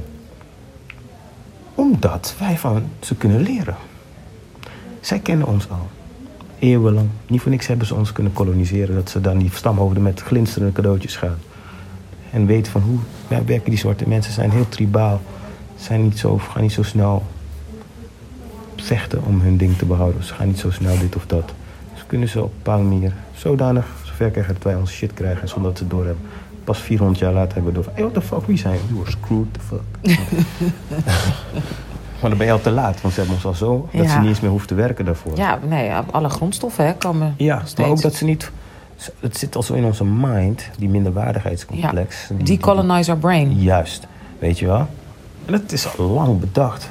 [1.74, 3.76] Omdat wij van ze kunnen leren.
[5.00, 5.88] Zij kennen ons al.
[6.58, 7.08] Eeuwenlang.
[7.26, 8.94] Niet voor niks hebben ze ons kunnen koloniseren.
[8.94, 11.38] Dat ze dan die stamhoofden met glinsterende cadeautjes gaan.
[12.30, 14.32] En weten van hoe ja, werken die zwarte mensen.
[14.32, 15.20] Zijn heel tribaal.
[15.76, 17.22] Zijn niet zo, gaan niet zo snel
[18.86, 20.24] vechten om hun ding te behouden.
[20.24, 21.52] Ze gaan niet zo snel dit of dat.
[21.94, 25.48] Dus kunnen ze op een bepaalde manier zodanig zover krijgen dat wij ons shit krijgen
[25.48, 26.24] zonder dat ze het doorhebben.
[26.64, 28.80] Pas 400 jaar later hebben we door van, hey, what the fuck, wie zijn we?
[28.88, 29.82] You were screwed the fuck.
[32.20, 34.10] maar dan ben je al te laat, want ze hebben ons al zo dat Ja.
[34.12, 35.36] ze niet eens meer hoeft te werken daarvoor.
[35.36, 38.50] Ja, nee, alle grondstoffen hè, komen Ja, maar ook dat ze niet...
[39.20, 42.26] Het zit al zo in onze mind, die minderwaardigheidscomplex.
[42.32, 43.60] Die- Decolonize our brain.
[43.60, 44.06] Juist,
[44.38, 44.86] weet je wel?
[45.46, 46.88] En dat is al lang bedacht,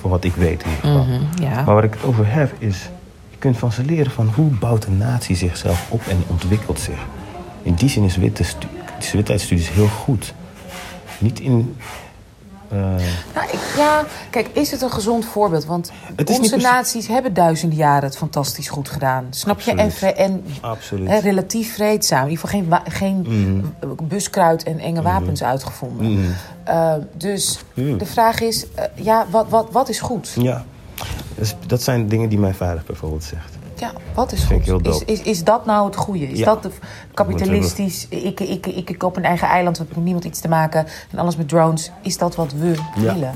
[0.00, 1.04] voor wat ik weet in ieder geval.
[1.04, 1.54] Mhm, ja.
[1.54, 2.88] Maar waar ik het over heb is,
[3.30, 7.06] je kunt van ze leren van hoe bouwt een natie zichzelf op en ontwikkelt zich.
[7.62, 8.44] In die zin is witte
[9.12, 10.34] witheidsstudies heel goed.
[11.18, 11.76] Niet in...
[12.70, 12.78] eh,
[13.34, 15.64] Nou, ik, ja, kijk, is het een gezond voorbeeld?
[15.64, 19.26] Want Het onze naties hebben duizenden jaren het fantastisch goed gedaan.
[19.30, 19.74] Snap je?
[19.74, 20.44] En, en
[21.04, 22.24] hè, relatief vreedzaam.
[22.24, 23.26] In ieder geval geen, geen
[23.80, 23.94] Mhm.
[24.08, 26.12] buskruid en enge wapens uitgevonden.
[26.12, 26.30] Mhm.
[26.68, 27.96] Uh, dus Mhm.
[27.98, 30.32] de vraag is, eh, ja, wat, wat, wat is goed?
[30.36, 30.64] ja,
[31.34, 33.58] dus dat zijn dingen die mijn vader bijvoorbeeld zegt.
[33.80, 34.86] Ja, wat is goed?
[34.86, 36.28] Is, is, is dat nou het goede?
[36.28, 36.44] Is Ja.
[36.44, 36.70] dat de
[37.14, 40.48] kapitalistisch, ik, ik, ik, ik op een eigen eiland, we hebben met niemand iets te
[40.48, 41.90] maken en alles met drones.
[42.02, 43.12] Is dat wat we Ja.
[43.12, 43.34] willen?